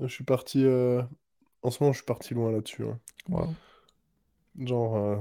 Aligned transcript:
Je 0.00 0.06
suis 0.06 0.24
parti. 0.24 0.64
euh, 0.64 1.02
En 1.62 1.70
ce 1.70 1.82
moment, 1.82 1.92
je 1.92 1.98
suis 1.98 2.06
parti 2.06 2.34
loin 2.34 2.52
là-dessus. 2.52 2.84
hein. 2.84 3.00
Waouh. 3.28 3.56
Genre, 4.58 4.96
euh, 4.96 5.16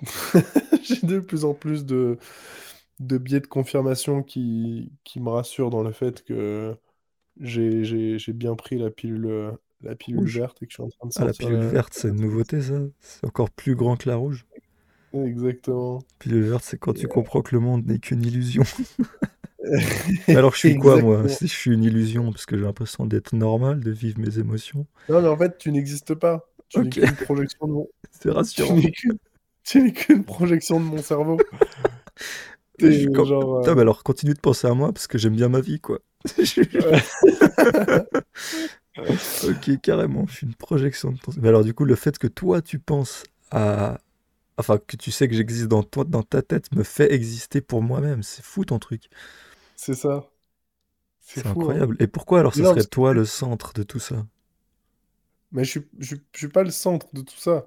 j'ai 0.82 1.06
de 1.06 1.20
plus 1.20 1.44
en 1.44 1.54
plus 1.54 1.84
de, 1.86 2.18
de 3.00 3.18
biais 3.18 3.40
de 3.40 3.46
confirmation 3.46 4.22
qui, 4.22 4.92
qui 5.04 5.20
me 5.20 5.30
rassurent 5.30 5.70
dans 5.70 5.82
le 5.82 5.92
fait 5.92 6.24
que 6.24 6.76
j'ai, 7.40 7.84
j'ai, 7.84 8.18
j'ai 8.18 8.32
bien 8.34 8.56
pris 8.56 8.78
la 8.78 8.90
pilule, 8.90 9.26
euh, 9.26 9.52
la 9.82 9.96
pilule 9.96 10.28
Rouge. 10.28 10.40
verte 10.40 10.62
et 10.62 10.66
que 10.66 10.72
je 10.72 10.76
suis 10.76 10.84
en 10.84 10.90
train 10.90 11.08
de 11.08 11.14
Ah, 11.16 11.26
la 11.26 11.34
pilule 11.34 11.64
la... 11.64 11.66
verte, 11.66 11.94
c'est 11.94 12.08
une 12.10 12.20
nouveauté, 12.20 12.62
ça? 12.62 12.80
C'est 13.00 13.26
encore 13.26 13.50
plus 13.50 13.76
grand 13.76 13.96
que 13.96 14.08
la 14.08 14.16
rouge. 14.16 14.46
Exactement. 15.14 16.04
Pilule 16.18 16.42
verte, 16.48 16.64
c'est 16.64 16.76
quand 16.76 16.94
tu 16.94 17.06
Et, 17.06 17.06
comprends 17.06 17.40
que 17.40 17.54
le 17.54 17.60
monde 17.60 17.86
n'est 17.86 18.00
qu'une 18.00 18.24
illusion. 18.24 18.64
alors, 20.28 20.52
je 20.52 20.58
suis 20.58 20.76
quoi, 20.76 21.00
moi? 21.00 21.24
Je 21.26 21.46
suis 21.46 21.72
une 21.72 21.84
illusion, 21.84 22.30
parce 22.32 22.46
que 22.46 22.56
j'ai 22.56 22.64
l'impression 22.64 23.06
d'être 23.06 23.32
normal, 23.34 23.80
de 23.80 23.90
vivre 23.90 24.18
mes 24.18 24.38
émotions. 24.38 24.86
Non, 25.08 25.22
mais 25.22 25.28
en 25.28 25.36
fait, 25.36 25.58
tu 25.58 25.72
n'existes 25.72 26.14
pas. 26.14 26.48
Tu 26.68 26.80
n'es 26.80 26.90
qu'une 26.90 27.14
projection 27.14 27.66
de 27.66 27.72
mon... 27.72 27.88
c'est 28.10 28.20
Tu 28.20 28.30
rassurant. 28.30 28.76
n'es 28.76 28.90
qu'une... 28.90 29.18
Tu 29.64 29.82
n'es 29.82 29.92
qu'une 29.92 30.24
projection 30.24 30.80
de 30.80 30.84
mon 30.84 30.98
cerveau. 30.98 31.38
Genre... 32.80 33.60
Putain, 33.60 33.72
euh, 33.72 33.74
mais 33.76 33.82
alors 33.82 34.02
continue 34.02 34.34
de 34.34 34.40
penser 34.40 34.66
à 34.66 34.74
moi, 34.74 34.92
parce 34.92 35.06
que 35.06 35.16
j'aime 35.16 35.36
bien 35.36 35.48
ma 35.48 35.60
vie, 35.60 35.80
quoi. 35.80 36.00
Ok, 39.48 39.80
carrément, 39.82 40.24
je 40.28 40.36
suis 40.36 40.46
une 40.46 40.54
projection 40.54 41.10
de 41.12 41.18
ton... 41.18 41.32
Mais 41.40 41.48
alors, 41.48 41.64
du 41.64 41.74
coup, 41.74 41.84
le 41.84 41.96
fait 41.96 42.16
que 42.18 42.28
toi, 42.28 42.62
tu 42.62 42.78
penses 42.78 43.24
à... 43.50 43.98
Enfin, 44.56 44.78
que 44.78 44.96
tu 44.96 45.10
sais 45.10 45.26
que 45.26 45.34
j'existe 45.34 45.66
dans 45.66 45.82
toi, 45.82 46.04
dans 46.04 46.22
ta 46.22 46.42
tête, 46.42 46.72
me 46.76 46.84
fait 46.84 47.12
exister 47.12 47.60
pour 47.60 47.82
moi-même. 47.82 48.22
C'est 48.22 48.44
fou, 48.44 48.64
ton 48.64 48.78
truc. 48.78 49.08
C'est 49.76 49.94
ça. 49.94 50.28
C'est 51.18 51.44
hein. 51.44 51.48
incroyable. 51.48 51.96
Et 51.98 52.06
pourquoi 52.06 52.38
alors 52.38 52.54
ce 52.54 52.62
non, 52.62 52.64
serait 52.64 52.84
toi 52.84 53.12
le 53.14 53.24
centre 53.24 53.72
de 53.72 53.82
tout 53.82 53.98
ça? 53.98 54.24
Mais 55.52 55.64
je 55.64 55.80
je, 55.98 56.06
suis 56.16 56.20
je 56.32 56.38
suis 56.38 56.48
pas 56.48 56.62
le 56.64 56.70
centre 56.70 57.08
de 57.14 57.22
tout 57.22 57.36
ça. 57.36 57.66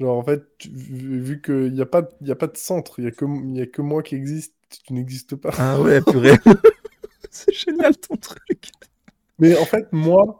Genre, 0.00 0.18
en 0.18 0.24
fait, 0.24 0.44
tu- 0.58 0.70
vu, 0.70 1.42
qu'il 1.42 1.72
n'y 1.74 1.80
a 1.82 1.86
pas, 1.86 2.08
y 2.22 2.30
a 2.32 2.36
pas 2.36 2.48
de 2.48 2.56
centre, 2.58 2.98
il 3.00 3.02
n'y 3.04 3.08
a 3.08 3.12
que, 3.12 3.24
il 3.26 3.56
y 3.58 3.62
a 3.62 3.66
que 3.66 3.82
moi 3.82 4.02
qui 4.02 4.16
existe, 4.16 4.54
tu 4.86 4.94
n'existes 4.94 5.36
pas. 5.36 5.52
Ah 5.56 5.80
ouais, 5.80 6.00
purée. 6.02 6.38
C'est 7.30 7.52
génial 7.54 7.96
ton 7.96 8.16
truc. 8.16 8.70
Mais 9.38 9.56
en 9.56 9.66
fait, 9.66 9.86
moi, 9.92 10.38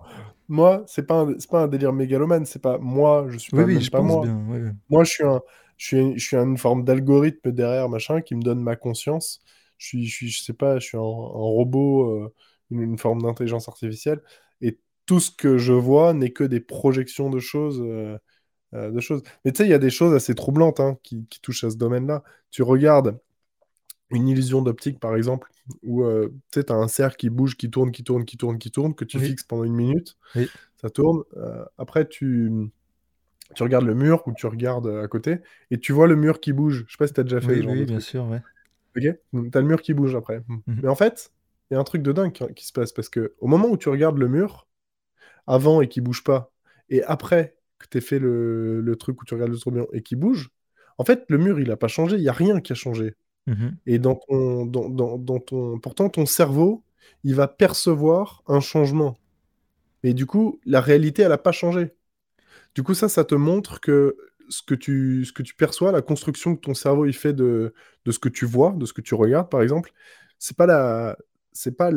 moi, 0.49 0.85
c'est 0.87 1.07
pas 1.07 1.21
un, 1.23 1.35
pas 1.51 1.63
un 1.65 1.69
délire 1.69 1.93
mégalomane, 1.93 2.47
c'est 2.47 2.63
pas 2.63 2.79
moi, 2.79 3.27
je 3.31 3.39
suis 3.39 3.53
Oui, 3.53 3.63
pas 3.65 3.65
oui, 3.65 3.81
je 3.81 3.91
pas 3.91 4.03
pense 4.03 4.03
moi. 4.03 4.19
bien. 4.19 4.37
Moi, 4.91 5.05
je 5.05 5.11
suis 5.13 5.25
un, 5.25 5.43
je 5.79 5.87
suis, 5.87 6.19
je 6.19 6.27
suis 6.27 6.37
une 6.37 6.59
forme 6.59 6.85
d'algorithme 6.85 7.53
derrière, 7.53 7.89
machin, 7.89 8.21
qui 8.23 8.35
me 8.37 8.43
donne 8.43 8.63
ma 8.63 8.77
conscience. 8.77 9.41
Je 9.83 9.89
suis, 9.89 10.07
je 10.07 10.15
suis, 10.17 10.31
je 10.31 10.43
sais 10.45 10.53
pas, 10.53 10.79
je 10.79 10.87
suis 10.87 10.97
un, 10.97 11.01
un 11.01 11.05
robot, 11.05 12.11
euh, 12.25 12.35
une, 12.71 12.81
une 12.83 12.99
forme 12.99 13.23
d'intelligence 13.23 13.69
artificielle. 13.69 14.23
Et 14.61 14.79
tout 15.07 15.21
ce 15.21 15.31
que 15.31 15.59
je 15.59 15.73
vois 15.73 16.15
n'est 16.15 16.33
que 16.33 16.45
des 16.45 16.61
projections 16.61 17.31
de 17.31 17.39
choses. 17.41 17.81
euh, 17.83 18.19
euh, 18.75 18.91
de 18.93 19.01
choses. 19.01 19.23
Mais 19.45 19.53
tu 19.53 19.59
sais, 19.59 19.67
il 19.67 19.71
y 19.71 19.75
a 19.75 19.79
des 19.79 19.91
choses 19.91 20.15
assez 20.15 20.35
troublantes 20.35 20.81
hein, 20.81 20.99
qui, 21.05 21.27
qui 21.29 21.41
touchent 21.41 21.65
à 21.65 21.71
ce 21.71 21.77
domaine-là. 21.79 22.23
Tu 22.51 22.63
regardes 22.63 23.19
une 24.11 24.29
illusion 24.29 24.63
d'optique, 24.63 25.01
par 25.01 25.17
exemple, 25.17 25.49
où 25.83 26.03
euh, 26.05 26.35
tu 26.53 26.61
as 26.69 26.75
un 26.75 26.89
cercle 26.89 27.17
qui 27.17 27.31
bouge, 27.31 27.57
qui 27.57 27.71
tourne, 27.71 27.93
qui 27.93 28.05
tourne, 28.05 28.25
qui 28.25 28.37
tourne, 28.37 28.59
qui 28.59 28.71
tourne, 28.71 28.95
que 28.95 29.05
tu 29.05 29.19
Oui, 29.19 29.21
fixes 29.21 29.45
pendant 29.45 29.65
une 29.65 29.75
minute, 29.75 30.17
oui. 30.35 30.53
ça 30.81 30.91
tourne. 30.91 31.23
Euh, 31.39 31.65
après, 31.79 32.09
tu, 32.09 32.51
tu 33.55 33.63
regardes 33.63 33.85
le 33.87 33.95
mur 33.95 34.23
ou 34.27 34.33
tu 34.35 34.47
regardes 34.47 34.89
à 34.89 35.09
côté 35.09 35.39
et 35.71 35.79
tu 35.79 35.93
vois 35.93 36.07
le 36.07 36.17
mur 36.17 36.41
qui 36.41 36.53
bouge. 36.53 36.85
Je 36.89 36.93
sais 36.93 36.99
pas 36.99 37.07
si 37.07 37.15
tu 37.15 37.21
as 37.21 37.25
déjà 37.25 37.41
fait 37.41 37.59
Oui, 37.59 37.61
oui, 37.61 37.85
bien 37.85 38.01
sûr, 38.01 38.25
ouais. 38.27 38.43
Ok? 38.97 39.03
Tu 39.03 39.59
as 39.59 39.61
le 39.61 39.67
mur 39.67 39.83
qui 39.83 39.95
bouge 39.95 40.15
après. 40.15 40.43
Mhm. 40.49 40.81
Mais 40.83 40.89
en 40.89 40.95
fait, 40.95 41.33
il 41.71 41.75
y 41.75 41.77
a 41.77 41.81
un 41.81 41.85
truc 41.85 42.03
de 42.03 42.13
dingue 42.13 42.33
qui, 42.33 42.67
se 42.67 42.73
passe 42.73 42.93
parce 42.93 43.09
que 43.09 43.35
au 43.39 43.47
moment 43.47 43.69
où 43.69 43.77
tu 43.77 43.89
regardes 43.89 44.19
le 44.19 44.29
mur, 44.29 44.69
avant 45.47 45.81
et 45.81 45.89
qui 45.89 46.01
bouge 46.01 46.23
pas, 46.25 46.53
et 46.91 47.03
après 47.05 47.57
que 47.79 47.87
tu 47.91 48.01
fait 48.01 48.19
le, 48.19 48.81
le 48.81 48.97
truc 48.97 49.21
où 49.23 49.25
tu 49.25 49.35
regardes 49.35 49.51
le 49.51 49.59
tourbillon 49.59 49.89
et 49.93 50.03
qui 50.03 50.17
bouge, 50.17 50.51
en 50.99 51.05
fait, 51.05 51.25
le 51.29 51.39
mur, 51.39 51.59
il 51.59 51.71
a 51.71 51.77
pas 51.77 51.89
changé, 51.89 52.17
il 52.17 52.23
y 52.23 52.29
a 52.29 52.33
rien 52.33 52.61
qui 52.61 52.73
a 52.73 52.75
changé. 52.75 53.15
Mhm. 53.47 53.77
Et 53.87 53.99
dans 53.99 54.15
ton, 54.15 54.67
dans, 54.67 54.89
dans, 54.89 55.19
dans 55.19 55.41
ton... 55.41 55.79
Pourtant, 55.79 56.09
ton 56.09 56.27
cerveau, 56.27 56.85
il 57.25 57.35
va 57.35 57.49
percevoir 57.49 58.43
un 58.47 58.61
changement. 58.61 59.17
Mais 60.03 60.15
du 60.15 60.27
coup, 60.27 60.61
la 60.65 60.81
réalité, 60.81 61.23
elle 61.23 61.31
n'a 61.31 61.39
pas 61.39 61.53
changé. 61.53 61.95
Du 62.75 62.83
coup, 62.83 62.95
ça, 62.95 63.09
ça 63.09 63.25
te 63.25 63.35
montre 63.35 63.81
que 63.81 64.17
ce 64.53 64.63
que 64.63 64.75
tu, 64.75 65.25
ce 65.27 65.33
que 65.33 65.43
tu 65.43 65.55
perçois, 65.57 65.93
la 65.93 66.03
construction 66.03 66.57
que 66.57 66.61
ton 66.63 66.75
cerveau 66.75 67.07
il 67.07 67.15
fait 67.15 67.33
de, 67.35 67.75
de 68.05 68.13
ce 68.13 68.19
que 68.21 68.29
tu 68.31 68.47
vois, 68.47 68.73
de 68.77 68.87
ce 68.87 68.93
que 68.95 69.01
tu 69.03 69.15
regardes, 69.15 69.51
par 69.51 69.63
exemple, 69.63 69.93
c'est 70.39 70.57
pas 70.57 70.67
la, 70.67 71.17
c'est 71.53 71.77
pas, 71.77 71.91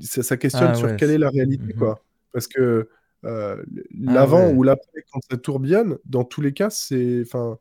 ça, 0.00 0.22
ça 0.22 0.36
questionne 0.36 0.72
Ah 0.72 0.74
sur 0.74 0.88
ouais. 0.88 0.96
quelle 0.96 1.10
est 1.10 1.18
la 1.18 1.30
réalité, 1.30 1.74
Mhm. 1.74 1.78
quoi. 1.78 2.04
Parce 2.32 2.46
que 2.48 2.88
euh, 3.26 3.64
Ah 4.06 4.12
l'avant 4.14 4.50
ouais. 4.50 4.52
ou 4.52 4.62
l'après, 4.62 5.04
quand 5.12 5.20
ça 5.30 5.36
tourbillonne, 5.38 5.98
dans 6.06 6.24
tous 6.24 6.40
les 6.40 6.52
cas, 6.54 6.70
c'est, 6.70 7.22
enfin, 7.26 7.58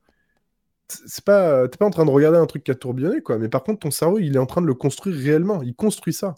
c'est 0.87 1.23
pas, 1.23 1.67
t'es 1.67 1.77
pas 1.77 1.85
en 1.85 1.89
train 1.91 2.05
de 2.05 2.09
regarder 2.11 2.37
un 2.37 2.45
truc 2.45 2.63
qui 2.63 2.71
a 2.71 2.75
tourbillonné, 2.75 3.21
quoi. 3.21 3.37
Mais 3.37 3.49
par 3.49 3.63
contre, 3.63 3.79
ton 3.79 3.91
cerveau, 3.91 4.19
il 4.19 4.35
est 4.35 4.39
en 4.39 4.45
train 4.47 4.61
de 4.61 4.67
le 4.67 4.73
construire 4.73 5.15
réellement. 5.17 5.61
Il 5.61 5.75
construit 5.75 6.13
ça. 6.13 6.35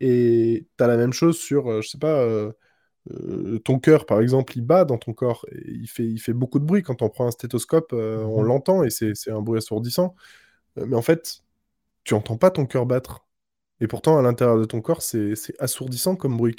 Et 0.00 0.68
t'as 0.76 0.86
la 0.88 0.96
même 0.96 1.12
chose 1.14 1.38
sur, 1.38 1.70
euh, 1.70 1.82
je 1.82 1.88
sais 1.90 1.98
pas, 1.98 2.20
euh, 2.22 2.52
euh, 3.10 3.58
ton 3.60 3.78
cœur, 3.78 4.06
par 4.06 4.20
exemple, 4.20 4.56
il 4.56 4.62
bat 4.62 4.84
dans 4.84 4.98
ton 4.98 5.12
corps. 5.12 5.46
Et 5.52 5.70
il 5.72 5.88
fait, 5.88 6.04
il 6.06 6.18
fait 6.18 6.32
beaucoup 6.32 6.58
de 6.58 6.64
bruit. 6.64 6.82
Quand 6.82 7.02
on 7.02 7.08
prend 7.08 7.26
un 7.26 7.30
stéthoscope, 7.30 7.92
euh, 7.92 8.22
on 8.24 8.42
Mhm. 8.42 8.48
l'entend 8.48 8.84
et 8.84 8.90
c'est 8.90 9.30
un 9.30 9.40
bruit 9.42 9.58
assourdissant. 9.58 10.14
Euh, 10.78 10.86
mais 10.86 10.96
en 10.96 11.02
fait, 11.02 11.42
tu 12.04 12.14
entends 12.14 12.36
pas 12.38 12.50
ton 12.50 12.66
cœur 12.66 12.86
battre. 12.86 13.26
Et 13.80 13.86
pourtant, 13.88 14.18
à 14.18 14.22
l'intérieur 14.22 14.58
de 14.58 14.64
ton 14.64 14.80
corps, 14.80 15.02
c'est 15.02 15.34
assourdissant 15.60 16.16
comme 16.16 16.36
bruit. 16.36 16.56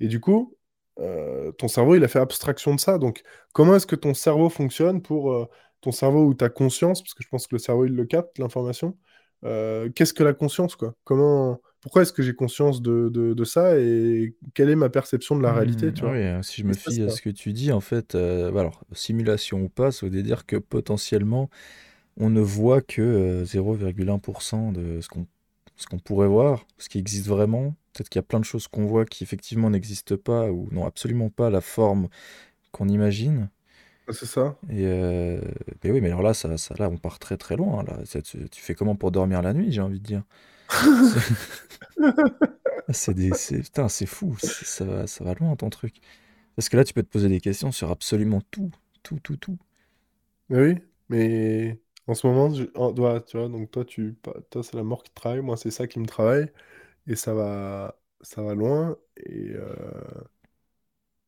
Et 0.00 0.08
du 0.08 0.20
coup, 0.20 0.56
euh, 1.00 1.52
ton 1.52 1.68
cerveau, 1.68 1.94
il 1.96 2.04
a 2.04 2.08
fait 2.08 2.18
abstraction 2.20 2.74
de 2.74 2.80
ça. 2.80 2.98
Donc, 2.98 3.22
comment 3.52 3.76
est-ce 3.76 3.86
que 3.86 3.96
ton 3.96 4.14
cerveau 4.14 4.48
fonctionne 4.48 5.02
pour 5.02 5.48
ton 5.80 5.92
cerveau 5.92 6.24
ou 6.26 6.34
ta 6.34 6.48
conscience, 6.48 7.02
parce 7.02 7.14
que 7.14 7.22
je 7.22 7.28
pense 7.28 7.46
que 7.46 7.54
le 7.54 7.58
cerveau, 7.58 7.86
il 7.86 7.94
le 7.94 8.06
capte, 8.06 8.38
l'information. 8.38 8.96
Qu'est-ce 9.42 10.14
que 10.14 10.24
la 10.24 10.32
conscience, 10.34 10.76
quoi? 10.76 10.94
Comment, 11.04 11.60
pourquoi 11.82 12.02
est-ce 12.02 12.12
que 12.14 12.22
j'ai 12.22 12.34
conscience 12.34 12.82
de, 12.82 13.10
de- 13.10 13.34
de 13.34 13.44
ça 13.44 13.78
et 13.78 14.36
quelle 14.54 14.70
est 14.70 14.76
ma 14.76 14.90
perception 14.90 15.36
de 15.36 15.42
la 15.42 15.54
réalité, 15.54 15.92
Hmm, 15.92 15.94
tu 15.94 16.04
ah 16.04 16.06
vois? 16.06 16.12
oui, 16.12 16.18
euh, 16.18 16.42
si 16.42 16.60
je 16.62 16.66
me 16.66 16.74
fie 16.76 17.02
à 17.02 17.10
ce 17.10 17.20
que 17.20 17.28
tu 17.30 17.52
dis, 17.52 17.72
en 17.72 17.80
fait, 17.80 18.14
euh, 18.14 18.52
bah 18.52 18.60
alors, 18.60 18.84
simulation 18.92 19.62
ou 19.64 19.68
pas, 19.68 19.90
ça 19.90 20.06
veut 20.08 20.22
dire 20.22 20.46
que 20.46 20.54
potentiellement, 20.56 21.50
on 22.18 22.30
ne 22.30 22.40
voit 22.40 22.82
que 22.82 23.02
euh, 23.02 23.44
0,1% 23.44 24.72
de 24.72 25.00
ce 25.00 25.08
qu'on 25.08 25.26
ce 25.76 25.86
qu'on 25.88 25.98
pourrait 26.00 26.28
voir, 26.28 26.66
ce 26.78 26.88
qui 26.90 26.98
existe 26.98 27.26
vraiment. 27.28 27.76
Peut-être 27.94 28.08
qu'il 28.10 28.18
y 28.18 28.20
a 28.20 28.24
plein 28.24 28.40
de 28.40 28.44
choses 28.46 28.68
qu'on 28.68 28.86
voit 28.86 29.04
qui 29.06 29.24
effectivement 29.24 29.70
n'existent 29.70 30.16
pas 30.18 30.50
ou 30.52 30.68
n'ont 30.72 30.86
absolument 30.86 31.30
pas 31.30 31.50
la 31.50 31.60
forme 31.62 32.08
qu'on 32.72 32.88
imagine. 32.88 33.50
C'est 34.12 34.26
ça? 34.26 34.58
Et 34.70 34.84
euh, 34.86 35.40
mais 35.82 35.90
oui, 35.90 36.00
mais 36.00 36.08
alors 36.08 36.22
là, 36.22 36.34
ça, 36.34 36.56
ça, 36.56 36.74
là, 36.78 36.88
on 36.88 36.96
part 36.96 37.18
très 37.18 37.36
très 37.36 37.56
loin. 37.56 37.82
Là. 37.84 37.98
Ça, 38.04 38.22
tu, 38.22 38.48
tu 38.48 38.62
fais 38.62 38.74
comment 38.74 38.94
pour 38.96 39.10
dormir 39.10 39.42
la 39.42 39.52
nuit, 39.54 39.72
j'ai 39.72 39.80
envie 39.80 39.98
de 40.00 40.04
dire? 40.06 40.22
C'est 42.88 42.94
c'est 42.94 43.14
des, 43.14 43.32
putain, 43.62 43.88
c'est 43.88 44.06
fou. 44.06 44.36
Ça 44.38 44.84
va, 44.84 45.06
ça 45.08 45.24
va 45.24 45.34
loin 45.34 45.56
ton 45.56 45.68
truc. 45.70 45.96
Parce 46.56 46.68
que 46.68 46.76
là, 46.76 46.84
tu 46.84 46.94
peux 46.94 47.02
te 47.02 47.08
poser 47.10 47.28
des 47.28 47.40
questions 47.40 47.72
sur 47.72 47.90
absolument 47.90 48.42
tout, 48.50 48.70
tout, 49.02 49.20
tout, 49.20 49.36
tout. 49.36 49.58
Oui, 50.50 50.74
mais 51.08 51.80
en 52.06 52.14
ce 52.14 52.26
moment, 52.26 52.50
je- 52.54 52.64
toi, 52.94 53.20
tu 53.20 53.36
vois, 53.38 53.48
donc 53.48 53.70
toi, 53.70 53.84
tu, 53.84 54.16
toi, 54.50 54.62
c'est 54.62 54.74
la 54.74 54.82
mort 54.82 55.02
qui 55.02 55.10
travaille, 55.12 55.40
moi, 55.40 55.56
c'est 55.56 55.70
ça 55.70 55.86
qui 55.86 55.98
me 55.98 56.06
travaille, 56.06 56.50
et 57.06 57.16
ça 57.16 57.34
va, 57.34 57.98
ça 58.22 58.42
va 58.42 58.54
loin, 58.54 58.96
et, 59.18 59.50
euh, 59.52 59.74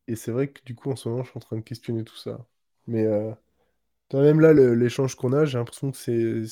et 0.06 0.16
c'est 0.16 0.32
vrai 0.32 0.48
que 0.52 0.62
du 0.64 0.74
coup, 0.74 0.90
en 0.90 0.96
ce 0.96 1.08
moment, 1.08 1.22
je 1.24 1.30
suis 1.30 1.38
en 1.38 1.40
train 1.40 1.56
de 1.56 1.62
questionner 1.62 2.04
tout 2.04 2.16
ça. 2.16 2.46
Mais 2.86 3.04
euh, 3.06 3.32
toi, 4.10 4.22
même 4.22 4.40
là, 4.40 4.52
l'échange 4.54 5.16
qu'on 5.16 5.32
a, 5.34 5.44
j'ai 5.46 5.58
l'impression 5.58 5.90
que 5.92 5.98
c'est, 5.98 6.46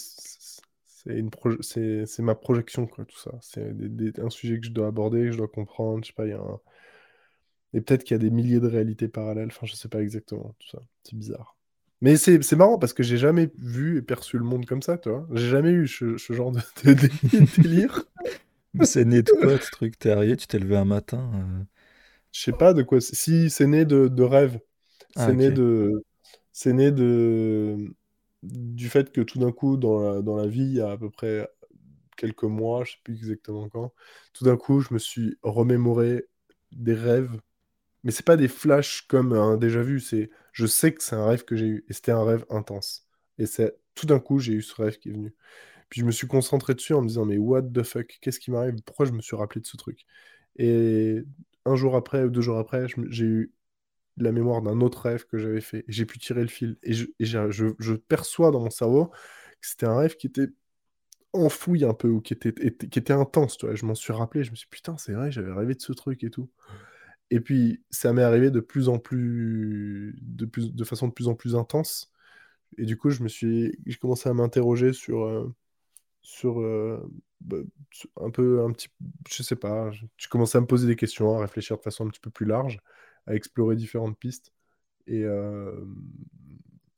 c'est 1.04 1.18
une 1.18 1.30
c'est, 1.60 2.06
c'est 2.06 2.22
ma 2.22 2.34
projection, 2.34 2.86
quoi, 2.86 3.04
tout 3.04 3.18
ça. 3.18 3.32
C'est 3.42 3.76
des- 3.76 3.88
des- 4.12 4.20
un 4.20 4.30
sujet 4.30 4.58
que 4.60 4.66
je 4.66 4.72
dois 4.72 4.88
aborder, 4.88 5.26
que 5.26 5.32
je 5.32 5.38
dois 5.38 5.48
comprendre, 5.48 6.02
je 6.04 6.08
sais 6.08 6.14
pas, 6.14 6.26
il 6.26 6.30
y 6.30 6.32
a 6.32 6.40
un... 6.40 6.60
Et 7.74 7.80
peut-être 7.80 8.04
qu'il 8.04 8.14
y 8.14 8.16
a 8.16 8.18
des 8.18 8.30
milliers 8.30 8.60
de 8.60 8.66
réalités 8.66 9.08
parallèles, 9.08 9.48
enfin, 9.48 9.66
je 9.66 9.74
sais 9.74 9.88
pas 9.88 10.02
exactement, 10.02 10.54
tout 10.58 10.68
ça. 10.68 10.78
C'est 11.04 11.16
bizarre. 11.16 11.56
Mais 12.00 12.16
c'est 12.16 12.42
c'est 12.42 12.56
marrant 12.56 12.78
parce 12.78 12.92
que 12.92 13.02
j'ai 13.02 13.16
jamais 13.16 13.50
vu 13.58 13.98
et 13.98 14.02
perçu 14.02 14.36
le 14.36 14.44
monde 14.44 14.66
comme 14.66 14.82
ça, 14.82 14.98
tu 14.98 15.08
vois. 15.08 15.26
J'ai 15.32 15.48
jamais 15.48 15.70
eu 15.70 15.86
ce, 15.86 16.18
ce 16.18 16.32
genre 16.32 16.50
de, 16.52 16.60
de 16.84 16.92
dé- 16.94 17.12
délire. 17.62 18.08
Mais 18.74 18.84
c'est 18.84 19.04
né 19.06 19.22
de 19.22 19.30
quoi 19.30 19.58
ce 19.60 19.70
truc? 19.70 19.98
T'es 19.98 20.10
arrivé, 20.10 20.36
tu 20.36 20.46
t'es 20.46 20.58
levé 20.58 20.76
un 20.76 20.84
matin. 20.84 21.30
euh, 21.34 21.64
Je 22.32 22.40
sais 22.42 22.52
pas 22.52 22.72
de 22.74 22.82
quoi. 22.82 23.00
Si 23.00 23.50
c'est 23.50 23.66
né 23.66 23.84
de, 23.84 24.08
de 24.08 24.22
rêve, 24.22 24.60
Ah, 25.14 25.32
c'est 25.32 25.34
né 25.34 25.50
de, 25.52 26.04
c'est 26.52 26.72
né 26.72 26.92
de 26.92 27.94
du 28.42 28.88
fait 28.88 29.12
que 29.12 29.20
tout 29.20 29.38
d'un 29.38 29.52
coup 29.52 29.76
dans 29.76 30.00
la, 30.00 30.22
dans 30.22 30.36
la 30.36 30.46
vie, 30.46 30.62
il 30.62 30.74
y 30.74 30.80
a 30.80 30.90
à 30.92 30.96
peu 30.98 31.10
près 31.10 31.48
quelques 32.16 32.44
mois, 32.44 32.84
je 32.84 32.92
sais 32.92 32.98
plus 33.04 33.14
exactement 33.16 33.68
quand, 33.70 33.92
tout 34.34 34.44
d'un 34.44 34.56
coup, 34.56 34.80
je 34.80 34.94
me 34.94 34.98
suis 34.98 35.38
remémoré 35.42 36.26
des 36.72 36.94
rêves 36.94 37.40
Mais 38.04 38.10
c'est 38.12 38.26
pas 38.26 38.36
des 38.36 38.48
flashs 38.48 39.02
comme 39.08 39.32
un 39.32 39.56
déjà 39.56 39.82
vu, 39.82 40.00
c'est 40.00 40.30
je 40.52 40.66
sais 40.66 40.92
que 40.94 41.02
c'est 41.02 41.16
un 41.16 41.26
rêve 41.26 41.44
que 41.44 41.56
j'ai 41.56 41.66
eu 41.66 41.84
et 41.88 41.92
c'était 41.92 42.12
un 42.12 42.24
rêve 42.24 42.44
intense. 42.50 43.06
Et 43.38 43.46
c'est 43.46 43.76
tout 43.94 44.06
d'un 44.06 44.20
coup, 44.20 44.38
j'ai 44.40 44.54
eu 44.54 44.62
ce 44.62 44.74
rêve 44.74 44.98
qui 44.98 45.10
est 45.10 45.12
venu. 45.12 45.34
Puis 45.90 46.00
je 46.02 46.06
me 46.06 46.12
suis 46.12 46.26
concentré 46.28 46.74
dessus 46.74 46.94
en 46.94 47.02
me 47.02 47.08
disant 47.08 47.26
mais 47.26 47.38
what 47.38 47.62
the 47.62 47.82
fuck, 47.84 48.18
qu'est-ce 48.22 48.40
qui 48.40 48.50
m'arrive? 48.52 48.76
Pourquoi 48.84 49.06
je 49.06 49.12
me 49.12 49.22
suis 49.22 49.36
rappelé 49.36 49.60
de 49.62 49.66
ce 49.66 49.76
truc? 49.78 50.06
Et 50.56 51.24
un 51.66 51.76
jour 51.76 51.96
après 51.96 52.24
ou 52.24 52.30
deux 52.30 52.40
jours 52.42 52.58
après, 52.58 52.86
j'ai 53.10 53.24
eu 53.26 53.52
la 54.16 54.32
mémoire 54.32 54.62
d'un 54.62 54.80
autre 54.80 55.02
rêve 55.02 55.26
que 55.26 55.38
j'avais 55.38 55.60
fait. 55.60 55.84
J'ai 55.88 56.06
pu 56.06 56.18
tirer 56.18 56.42
le 56.42 56.48
fil. 56.48 56.76
Et, 56.82 56.92
je, 56.92 57.06
je, 57.18 57.94
perçois 57.94 58.50
dans 58.50 58.60
mon 58.60 58.70
cerveau 58.70 59.06
que 59.06 59.66
c'était 59.68 59.86
un 59.86 59.96
rêve 59.96 60.16
qui 60.16 60.26
était 60.26 60.48
enfoui 61.32 61.84
un 61.84 61.94
peu 61.94 62.08
ou 62.08 62.20
qui 62.20 62.34
était, 62.34 62.52
qui 62.52 62.98
était 62.98 63.12
intense. 63.12 63.56
Tu 63.56 63.66
vois. 63.66 63.74
Je 63.74 63.86
m'en 63.86 63.94
suis 63.94 64.12
rappelé. 64.12 64.44
Je 64.44 64.50
me 64.50 64.56
suis 64.56 64.66
dit, 64.66 64.70
putain, 64.70 64.96
c'est 64.98 65.12
vrai, 65.12 65.32
j'avais 65.32 65.52
rêvé 65.52 65.74
de 65.74 65.80
ce 65.80 65.92
truc 65.92 66.24
et 66.24 66.30
tout. 66.30 66.50
Et 67.30 67.40
puis, 67.40 67.82
ça 67.90 68.12
m'est 68.12 68.22
arrivé 68.22 68.50
de 68.50 68.60
plus 68.60 68.88
en 68.88 68.98
plus, 68.98 70.14
de, 70.20 70.44
plus, 70.44 70.74
de 70.74 70.84
façon 70.84 71.08
de 71.08 71.12
plus 71.12 71.28
en 71.28 71.34
plus 71.34 71.56
intense. 71.56 72.12
Et 72.78 72.84
du 72.84 72.96
coup, 72.96 73.10
je 73.10 73.22
me 73.22 73.28
suis, 73.28 73.78
j'ai 73.86 73.96
commencé 73.96 74.28
à 74.28 74.34
m'interroger 74.34 74.92
sur, 74.92 75.24
euh, 75.24 75.54
sur 76.22 76.60
euh, 76.60 77.02
bah, 77.40 77.58
un 78.20 78.30
peu, 78.30 78.62
un 78.64 78.72
petit, 78.72 78.88
je 79.28 79.42
sais 79.42 79.56
pas, 79.56 79.90
je, 79.92 80.28
commençais 80.28 80.58
à 80.58 80.60
me 80.60 80.66
poser 80.66 80.86
des 80.86 80.96
questions, 80.96 81.38
à 81.38 81.40
réfléchir 81.42 81.76
de 81.76 81.82
façon 81.82 82.06
un 82.06 82.08
petit 82.08 82.20
peu 82.20 82.30
plus 82.30 82.46
large, 82.46 82.80
à 83.26 83.34
explorer 83.34 83.76
différentes 83.76 84.18
pistes. 84.18 84.52
Et, 85.06 85.24
euh, 85.24 85.84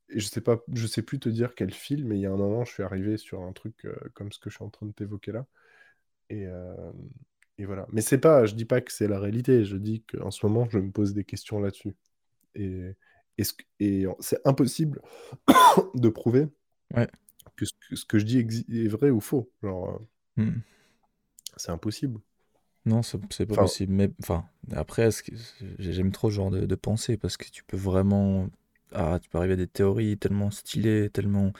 et 0.09 0.19
je 0.19 0.27
sais 0.27 0.41
pas, 0.41 0.61
je 0.73 0.87
sais 0.87 1.01
plus 1.01 1.19
te 1.19 1.29
dire 1.29 1.55
quel 1.55 1.71
film, 1.71 2.09
mais 2.09 2.17
il 2.17 2.21
y 2.21 2.25
a 2.25 2.31
un 2.31 2.37
moment, 2.37 2.65
je 2.65 2.71
suis 2.71 2.83
arrivé 2.83 3.17
sur 3.17 3.41
un 3.41 3.51
truc 3.53 3.85
euh, 3.85 3.95
comme 4.13 4.31
ce 4.31 4.39
que 4.39 4.49
je 4.49 4.55
suis 4.55 4.65
en 4.65 4.69
train 4.69 4.85
de 4.85 4.91
t'évoquer 4.91 5.31
là. 5.31 5.45
Et, 6.29 6.47
et 7.59 7.65
voilà. 7.65 7.85
Mais 7.91 8.01
c'est 8.01 8.17
pas, 8.17 8.47
je 8.47 8.55
dis 8.55 8.65
pas 8.65 8.81
que 8.81 8.91
c'est 8.91 9.07
la 9.07 9.19
réalité, 9.19 9.63
je 9.63 9.77
dis 9.77 10.01
qu'en 10.01 10.31
ce 10.31 10.43
moment, 10.43 10.67
je 10.71 10.79
me 10.79 10.91
pose 10.91 11.13
des 11.13 11.23
questions 11.23 11.59
là-dessus. 11.59 11.95
Et, 12.55 12.95
et 13.79 14.05
c'est 14.19 14.41
impossible 14.43 15.01
de 15.93 16.09
prouver. 16.09 16.47
Ouais 16.95 17.07
que 17.55 17.65
ce, 17.65 18.05
que 18.05 18.19
je 18.19 18.25
dis 18.25 18.65
est 18.69 18.87
vrai 18.87 19.09
ou 19.09 19.19
faux. 19.19 19.51
Genre, 19.63 20.01
euh, 20.37 20.43
hmm. 20.43 20.61
c'est 21.57 21.71
impossible. 21.71 22.19
Non, 22.85 23.01
c'est 23.01 23.45
pas 23.45 23.55
possible. 23.55 23.93
Mais 23.93 24.11
enfin, 24.21 24.45
après, 24.75 25.09
j'aime 25.79 26.11
trop 26.11 26.29
ce 26.29 26.35
genre 26.35 26.51
de, 26.51 26.75
pensée 26.75 27.17
parce 27.17 27.37
que 27.37 27.45
tu 27.49 27.63
peux 27.63 27.77
vraiment. 27.77 28.49
Ah, 28.93 29.19
tu 29.21 29.29
peux 29.29 29.39
arriver 29.39 29.53
à 29.53 29.57
des 29.57 29.67
théories 29.67 30.17
tellement 30.17 30.51
stylées, 30.51 31.09
tellement. 31.09 31.51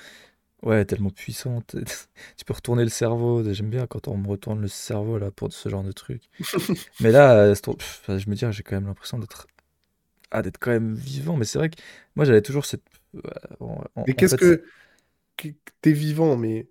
Ouais, 0.62 0.86
tellement 0.86 1.10
puissantes. 1.10 1.76
tu 2.38 2.46
peux 2.46 2.54
retourner 2.54 2.84
le 2.84 2.90
cerveau. 2.90 3.44
J'aime 3.54 3.70
bien 3.70 3.88
quand 3.88 4.08
on 4.08 4.18
me 4.18 4.28
retourne 4.28 4.62
le 4.62 4.68
cerveau 4.68 5.18
là 5.18 5.32
pour 5.32 5.52
ce 5.52 5.68
genre 5.70 5.84
de 5.84 5.92
truc. 5.92 6.24
mais 7.00 7.12
là, 7.12 7.54
je 7.54 8.30
me 8.30 8.34
dis, 8.34 8.46
j'ai 8.52 8.64
quand 8.64 8.76
même 8.76 8.88
l'impression 8.88 9.20
d'être. 9.20 9.48
Ah, 10.32 10.42
d'être 10.42 10.58
quand 10.60 10.72
même 10.72 10.94
vivant. 10.94 11.38
Mais 11.38 11.46
c'est 11.46 11.58
vrai 11.58 11.70
que 11.70 11.78
moi, 12.16 12.26
j'avais 12.26 12.42
toujours 12.42 12.66
cette. 12.66 12.84
mais 14.08 14.14
qu'est-ce 14.14 14.36
que 14.36 14.64
t'es 15.82 15.92
vivant, 15.92 16.38
mais 16.38 16.68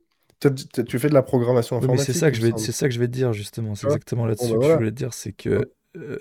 tu 0.51 0.99
fais 0.99 1.09
de 1.09 1.15
la 1.15 1.23
programmation 1.23 1.77
informatique. 1.77 2.07
c'est 2.07 2.19
ça 2.19 2.31
que 2.31 2.37
je 2.37 2.43
vais, 2.43 2.53
c'est 2.57 2.73
ça 2.73 2.89
que 2.89 2.95
je 2.95 3.01
vais 3.01 3.07
te 3.07 3.13
dire 3.13 3.33
justement. 3.33 3.75
C'est 3.75 3.87
exactement 3.87 4.27
là-dessus 4.27 4.53
bah 4.53 4.59
que 4.59 4.69
je 4.69 4.75
voulais 4.75 4.91
te 4.91 4.97
dire, 4.97 5.15
c'est 5.15 5.33
que 5.33 5.71
euh, 5.97 6.19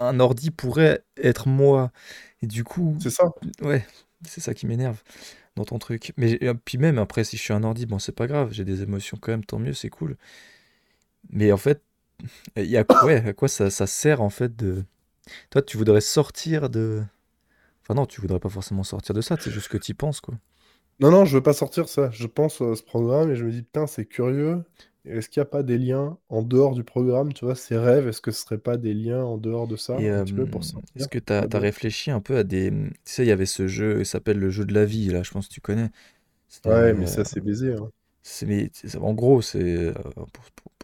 un 0.00 0.20
ordi 0.20 0.50
pourrait 0.50 1.04
être 1.16 1.48
moi, 1.48 1.90
et 2.42 2.46
du 2.46 2.64
coup. 2.64 2.96
C'est 3.00 3.10
ça. 3.10 3.30
Ouais, 3.62 3.86
c'est 4.26 4.40
ça 4.40 4.54
qui 4.54 4.66
m'énerve 4.66 5.02
dans 5.56 5.64
ton 5.64 5.78
truc. 5.78 6.12
Mais 6.16 6.38
puis 6.64 6.78
même 6.78 6.98
après, 6.98 7.24
si 7.24 7.36
je 7.36 7.42
suis 7.42 7.52
un 7.52 7.64
ordi, 7.64 7.86
bon, 7.86 7.98
c'est 7.98 8.12
pas 8.12 8.26
grave, 8.26 8.50
j'ai 8.52 8.64
des 8.64 8.82
émotions 8.82 9.16
quand 9.20 9.32
même, 9.32 9.44
tant 9.44 9.58
mieux, 9.58 9.72
c'est 9.72 9.88
cool. 9.88 10.16
Mais 11.30 11.50
en 11.50 11.56
fait, 11.56 11.82
il 12.56 12.66
y 12.66 12.76
a 12.76 12.84
ouais, 13.04 13.28
à 13.28 13.32
quoi 13.32 13.48
ça, 13.48 13.70
ça 13.70 13.86
sert 13.86 14.20
en 14.20 14.30
fait 14.30 14.54
de. 14.56 14.84
Toi, 15.50 15.62
tu 15.62 15.76
voudrais 15.76 16.00
sortir 16.00 16.70
de. 16.70 17.02
Enfin 17.82 17.94
non, 17.94 18.06
tu 18.06 18.20
voudrais 18.20 18.40
pas 18.40 18.48
forcément 18.48 18.82
sortir 18.82 19.14
de 19.14 19.20
ça, 19.20 19.36
c'est 19.40 19.50
juste 19.50 19.68
que 19.68 19.78
tu 19.78 19.94
penses 19.94 20.20
quoi. 20.20 20.34
Non, 21.00 21.10
non, 21.10 21.24
je 21.24 21.36
veux 21.36 21.42
pas 21.42 21.52
sortir 21.52 21.88
ça. 21.88 22.10
Je 22.10 22.26
pense 22.26 22.60
à 22.60 22.74
ce 22.74 22.82
programme 22.82 23.30
et 23.30 23.36
je 23.36 23.44
me 23.44 23.50
dis, 23.50 23.62
putain, 23.62 23.86
c'est 23.86 24.06
curieux. 24.06 24.62
Est-ce 25.04 25.28
qu'il 25.28 25.40
n'y 25.40 25.46
a 25.46 25.50
pas 25.50 25.62
des 25.62 25.78
liens 25.78 26.18
en 26.28 26.42
dehors 26.42 26.74
du 26.74 26.82
programme, 26.82 27.32
tu 27.32 27.44
vois, 27.44 27.54
ces 27.54 27.78
rêves, 27.78 28.08
est-ce 28.08 28.20
que 28.20 28.32
ce 28.32 28.42
serait 28.42 28.58
pas 28.58 28.76
des 28.76 28.92
liens 28.92 29.22
en 29.22 29.38
dehors 29.38 29.68
de 29.68 29.76
ça, 29.76 29.96
un 29.96 30.24
petit 30.24 30.32
peu 30.32 30.46
pour 30.46 30.62
est-ce 30.96 31.06
que 31.06 31.20
tu 31.20 31.32
as, 31.32 31.46
réfléchi 31.58 32.10
un 32.10 32.20
peu 32.20 32.36
à 32.36 32.42
des... 32.42 32.70
Tu 32.70 32.92
sais, 33.04 33.24
il 33.24 33.28
y 33.28 33.32
avait 33.32 33.46
ce 33.46 33.68
jeu, 33.68 34.00
il 34.00 34.06
s'appelle 34.06 34.38
le 34.38 34.50
jeu 34.50 34.64
de 34.64 34.74
la 34.74 34.84
vie, 34.84 35.06
là, 35.08 35.22
je 35.22 35.30
pense 35.30 35.46
que 35.46 35.52
tu 35.52 35.60
connais. 35.60 35.90
Ouais, 36.64 36.92
mais 36.92 37.06
ça, 37.06 37.24
c'est 37.24 37.40
baisé. 37.40 37.74
Hein. 37.74 37.88
mais, 38.46 38.70
en 39.00 39.14
gros, 39.14 39.42
c'est 39.42 39.92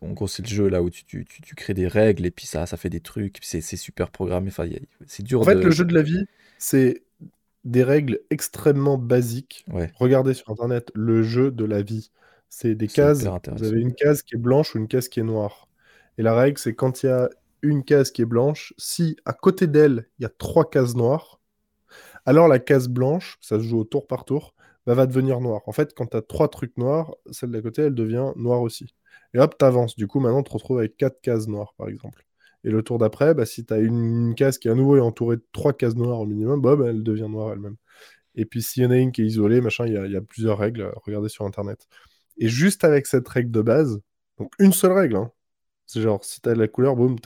en 0.03 0.13
gros, 0.13 0.27
c'est 0.27 0.43
le 0.43 0.49
jeu 0.49 0.69
là 0.69 0.83
où 0.83 0.91
tu, 0.91 1.05
tu, 1.05 1.25
tu, 1.25 1.55
crées 1.55 1.75
des 1.75 1.87
règles 1.87 2.27
et 2.27 2.31
puis 2.31 2.47
ça, 2.47 2.67
ça 2.67 2.77
fait 2.77 2.91
des 2.91 3.01
trucs, 3.01 3.39
c'est 3.43 3.61
super 3.61 4.11
programmé. 4.11 4.49
Enfin, 4.49 4.69
c'est 5.07 5.23
dur 5.23 5.41
En 5.41 5.45
fait, 5.45 5.55
le 5.55 5.71
jeu 5.71 5.85
de 5.85 5.95
la 5.95 6.03
vie, 6.03 6.25
c'est 6.59 7.03
des 7.65 7.83
règles 7.83 8.21
extrêmement 8.31 8.99
basiques. 8.99 9.65
Regardez 9.99 10.35
sur 10.35 10.51
Internet 10.51 10.91
le 10.95 11.23
jeu 11.23 11.51
de 11.51 11.65
la 11.65 11.83
vie. 11.83 12.11
C'est 12.49 12.75
des 12.75 12.89
cases. 12.89 13.25
Vous 13.25 13.65
avez 13.65 13.81
une 13.81 13.95
case 13.95 14.23
qui 14.23 14.35
est 14.35 14.39
blanche 14.39 14.75
ou 14.75 14.79
une 14.79 14.89
case 14.89 15.09
qui 15.09 15.21
est 15.21 15.25
noire. 15.25 15.69
Et 16.19 16.23
la 16.23 16.35
règle, 16.35 16.59
c'est 16.59 16.75
quand 16.75 17.03
il 17.03 17.07
y 17.07 17.09
a 17.09 17.31
une 17.63 17.85
case 17.85 18.11
qui 18.11 18.23
est 18.23 18.27
blanche, 18.27 18.75
si 18.77 19.17
à 19.25 19.33
côté 19.33 19.67
d'elle, 19.67 20.07
il 20.19 20.23
y 20.23 20.27
a 20.27 20.29
trois 20.29 20.69
cases 20.69 20.95
noires, 20.95 21.41
alors 22.27 22.49
la 22.49 22.59
case 22.59 22.89
blanche, 22.89 23.39
ça 23.41 23.57
se 23.59 23.63
joue 23.63 23.79
au 23.79 23.85
tour 23.85 24.07
par 24.07 24.25
tour, 24.25 24.55
bah, 24.87 24.95
va 24.95 25.07
devenir 25.07 25.41
noire. 25.41 25.63
En 25.67 25.73
fait, 25.73 25.95
quand 25.95 26.07
tu 26.07 26.17
as 26.17 26.23
trois 26.23 26.49
trucs 26.49 26.77
noirs, 26.77 27.15
celle 27.31 27.51
d'à 27.51 27.63
côté, 27.63 27.83
elle 27.83 27.95
devient 27.95 28.33
noire 28.37 28.61
aussi. 28.61 28.95
Et 29.35 29.39
hop, 29.39 29.57
tu 29.59 29.65
avances. 29.65 29.97
Du 29.97 30.07
coup, 30.07 30.21
maintenant, 30.21 30.43
tu 30.43 30.51
te 30.51 30.55
retrouves 30.55 30.79
avec 30.79 30.97
quatre 30.97 31.21
cases 31.21 31.49
noires, 31.49 31.75
par 31.77 31.89
exemple. 31.89 32.25
Et 32.65 32.71
le 32.71 32.83
tour 32.83 32.99
d'après, 32.99 33.35
bah, 33.35 33.47
si 33.47 33.65
tu 33.65 33.75
as 33.75 33.79
une, 33.79 34.35
case 34.35 34.59
qui 34.59 34.69
à 34.69 34.75
nouveau 34.75 34.97
est 34.97 35.01
entourée 35.01 35.37
de 35.37 35.45
trois 35.53 35.73
cases 35.73 35.97
noires 35.97 36.21
au 36.21 36.27
minimum, 36.27 36.61
bah, 36.61 36.77
elle 36.87 37.03
devient 37.03 37.29
noire 37.29 37.53
elle-même. 37.53 37.77
Et 38.35 38.45
puis 38.47 38.63
s'il 38.63 38.83
y 38.83 38.87
en 38.87 38.91
a 38.91 38.97
une 38.97 39.13
qui 39.13 39.23
est 39.23 39.27
isolée, 39.27 39.61
machin, 39.61 39.87
il 39.87 39.93
y, 39.93 40.17
a 40.17 40.21
plusieurs 40.23 40.59
règles. 40.59 40.91
Regardez 41.05 41.29
sur 41.29 41.45
Internet. 41.45 41.87
Et 42.39 42.49
juste 42.49 42.85
avec 42.85 43.07
cette 43.07 43.29
règle 43.29 43.51
de 43.51 43.63
base, 43.63 44.01
donc 44.39 44.53
une 44.59 44.73
seule 44.73 44.93
règle, 44.93 45.17
hein, 45.17 45.31
c'est 45.87 46.01
genre 46.01 46.25
si 46.25 46.41
tu 46.41 46.49
as 46.49 46.55
la 46.55 46.69
couleur, 46.69 46.97
boum, 46.97 47.19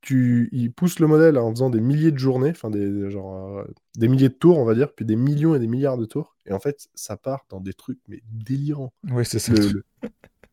tu, 0.00 0.48
il 0.52 0.72
pousse 0.72 1.00
le 1.00 1.08
modèle 1.08 1.36
en 1.38 1.50
faisant 1.50 1.70
des 1.70 1.80
milliers 1.80 2.12
de 2.12 2.18
journées, 2.18 2.50
enfin 2.50 2.70
des, 2.70 3.10
genre, 3.10 3.58
euh, 3.58 3.64
des 3.96 4.08
milliers 4.08 4.28
de 4.28 4.34
tours, 4.34 4.58
on 4.58 4.64
va 4.64 4.74
dire, 4.74 4.94
puis 4.94 5.04
des 5.04 5.16
millions 5.16 5.54
et 5.56 5.58
des 5.58 5.66
milliards 5.66 5.98
de 5.98 6.04
tours. 6.04 6.36
Et 6.46 6.52
en 6.52 6.60
fait, 6.60 6.88
ça 6.94 7.16
part 7.16 7.46
dans 7.48 7.60
des 7.60 7.74
trucs 7.74 7.98
mais 8.06 8.22
délirants. 8.30 8.92
Oui, 9.10 9.24
c'est 9.24 9.40
ça. 9.40 9.52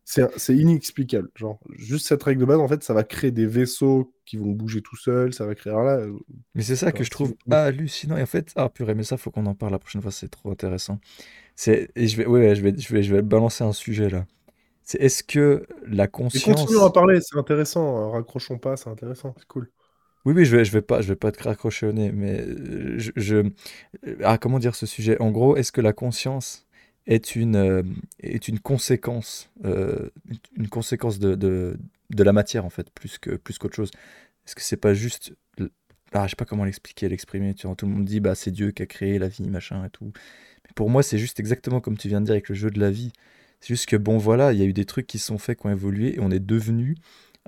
C'est 0.08 0.56
inexplicable. 0.56 1.28
Genre, 1.34 1.58
juste 1.76 2.06
cette 2.06 2.22
règle 2.22 2.40
de 2.40 2.46
base, 2.46 2.60
en 2.60 2.68
fait, 2.68 2.84
ça 2.84 2.94
va 2.94 3.02
créer 3.02 3.32
des 3.32 3.46
vaisseaux 3.46 4.14
qui 4.24 4.36
vont 4.36 4.52
bouger 4.52 4.80
tout 4.80 4.94
seuls, 4.96 5.34
ça 5.34 5.46
va 5.46 5.56
créer. 5.56 5.72
là, 5.72 5.98
euh, 5.98 6.12
mais 6.54 6.62
c'est 6.62 6.76
ça 6.76 6.92
que 6.92 7.02
je 7.02 7.10
trouve 7.10 7.34
hallucinant. 7.50 8.16
Et 8.16 8.22
en 8.22 8.26
fait, 8.26 8.52
ah 8.54 8.68
purée, 8.68 8.94
mais 8.94 9.02
ça, 9.02 9.16
faut 9.16 9.32
qu'on 9.32 9.46
en 9.46 9.54
parle 9.54 9.72
la 9.72 9.80
prochaine 9.80 10.00
fois, 10.02 10.12
c'est 10.12 10.28
trop 10.28 10.52
intéressant. 10.52 11.00
C'est 11.56 11.90
et 11.96 12.06
je 12.06 12.16
vais, 12.16 12.26
ouais, 12.26 12.54
je 12.54 12.62
vais, 12.62 12.74
je 12.78 12.92
vais, 12.94 13.02
je 13.02 13.14
vais 13.14 13.22
balancer 13.22 13.64
un 13.64 13.72
sujet 13.72 14.08
là. 14.08 14.26
C'est 14.84 15.00
est-ce 15.00 15.24
que 15.24 15.66
la 15.88 16.06
conscience. 16.06 16.46
Et 16.46 16.54
continuons 16.54 16.84
à 16.84 16.92
parler, 16.92 17.18
c'est 17.20 17.36
intéressant. 17.36 17.96
Hein, 17.98 18.10
raccrochons 18.12 18.58
pas, 18.58 18.76
c'est 18.76 18.88
intéressant, 18.88 19.34
c'est 19.36 19.48
cool. 19.48 19.68
Oui, 20.24 20.34
oui, 20.34 20.44
je 20.44 20.56
vais, 20.56 20.64
je 20.64 20.72
vais 20.72 20.82
pas, 20.82 21.02
je 21.02 21.08
vais 21.08 21.16
pas 21.16 21.32
te 21.32 21.42
raccrocher 21.42 21.86
au 21.86 21.92
nez, 21.92 22.12
mais 22.12 22.40
euh, 22.40 22.98
je, 22.98 23.10
je... 23.16 23.50
Ah, 24.22 24.38
comment 24.38 24.58
dire 24.58 24.74
ce 24.74 24.86
sujet? 24.86 25.20
En 25.20 25.30
gros, 25.30 25.56
est-ce 25.56 25.72
que 25.72 25.80
la 25.80 25.92
conscience 25.92 26.65
est 27.06 27.36
une, 27.36 27.56
euh, 27.56 27.82
est 28.20 28.48
une 28.48 28.58
conséquence, 28.58 29.50
euh, 29.64 30.10
une 30.56 30.68
conséquence 30.68 31.18
de, 31.18 31.34
de, 31.34 31.78
de, 32.10 32.24
la 32.24 32.32
matière, 32.32 32.64
en 32.64 32.70
fait, 32.70 32.90
plus 32.90 33.18
que 33.18 33.36
plus 33.36 33.58
qu'autre 33.58 33.76
chose. 33.76 33.90
Est-ce 34.46 34.54
que 34.54 34.62
c'est 34.62 34.76
pas 34.76 34.94
juste. 34.94 35.34
Ah, 36.12 36.24
je 36.26 36.30
sais 36.30 36.36
pas 36.36 36.44
comment 36.44 36.64
l'expliquer, 36.64 37.08
l'exprimer. 37.08 37.54
Tu 37.54 37.66
vois, 37.66 37.76
tout 37.76 37.86
le 37.86 37.92
monde 37.92 38.04
dit, 38.04 38.20
bah, 38.20 38.34
c'est 38.34 38.50
Dieu 38.50 38.70
qui 38.70 38.82
a 38.82 38.86
créé 38.86 39.18
la 39.18 39.28
vie, 39.28 39.48
machin 39.48 39.84
et 39.84 39.90
tout. 39.90 40.12
Mais 40.64 40.70
pour 40.74 40.88
moi, 40.88 41.02
c'est 41.02 41.18
juste 41.18 41.40
exactement 41.40 41.80
comme 41.80 41.98
tu 41.98 42.08
viens 42.08 42.20
de 42.20 42.26
dire 42.26 42.32
avec 42.32 42.48
le 42.48 42.54
jeu 42.54 42.70
de 42.70 42.80
la 42.80 42.90
vie. 42.90 43.12
C'est 43.60 43.68
juste 43.68 43.86
que, 43.86 43.96
bon, 43.96 44.16
voilà, 44.16 44.52
il 44.52 44.58
y 44.58 44.62
a 44.62 44.64
eu 44.64 44.72
des 44.72 44.84
trucs 44.84 45.06
qui 45.06 45.18
sont 45.18 45.38
faits, 45.38 45.60
qui 45.60 45.66
ont 45.66 45.70
évolué, 45.70 46.16
et 46.16 46.20
on 46.20 46.30
est 46.30 46.40
devenu 46.40 46.96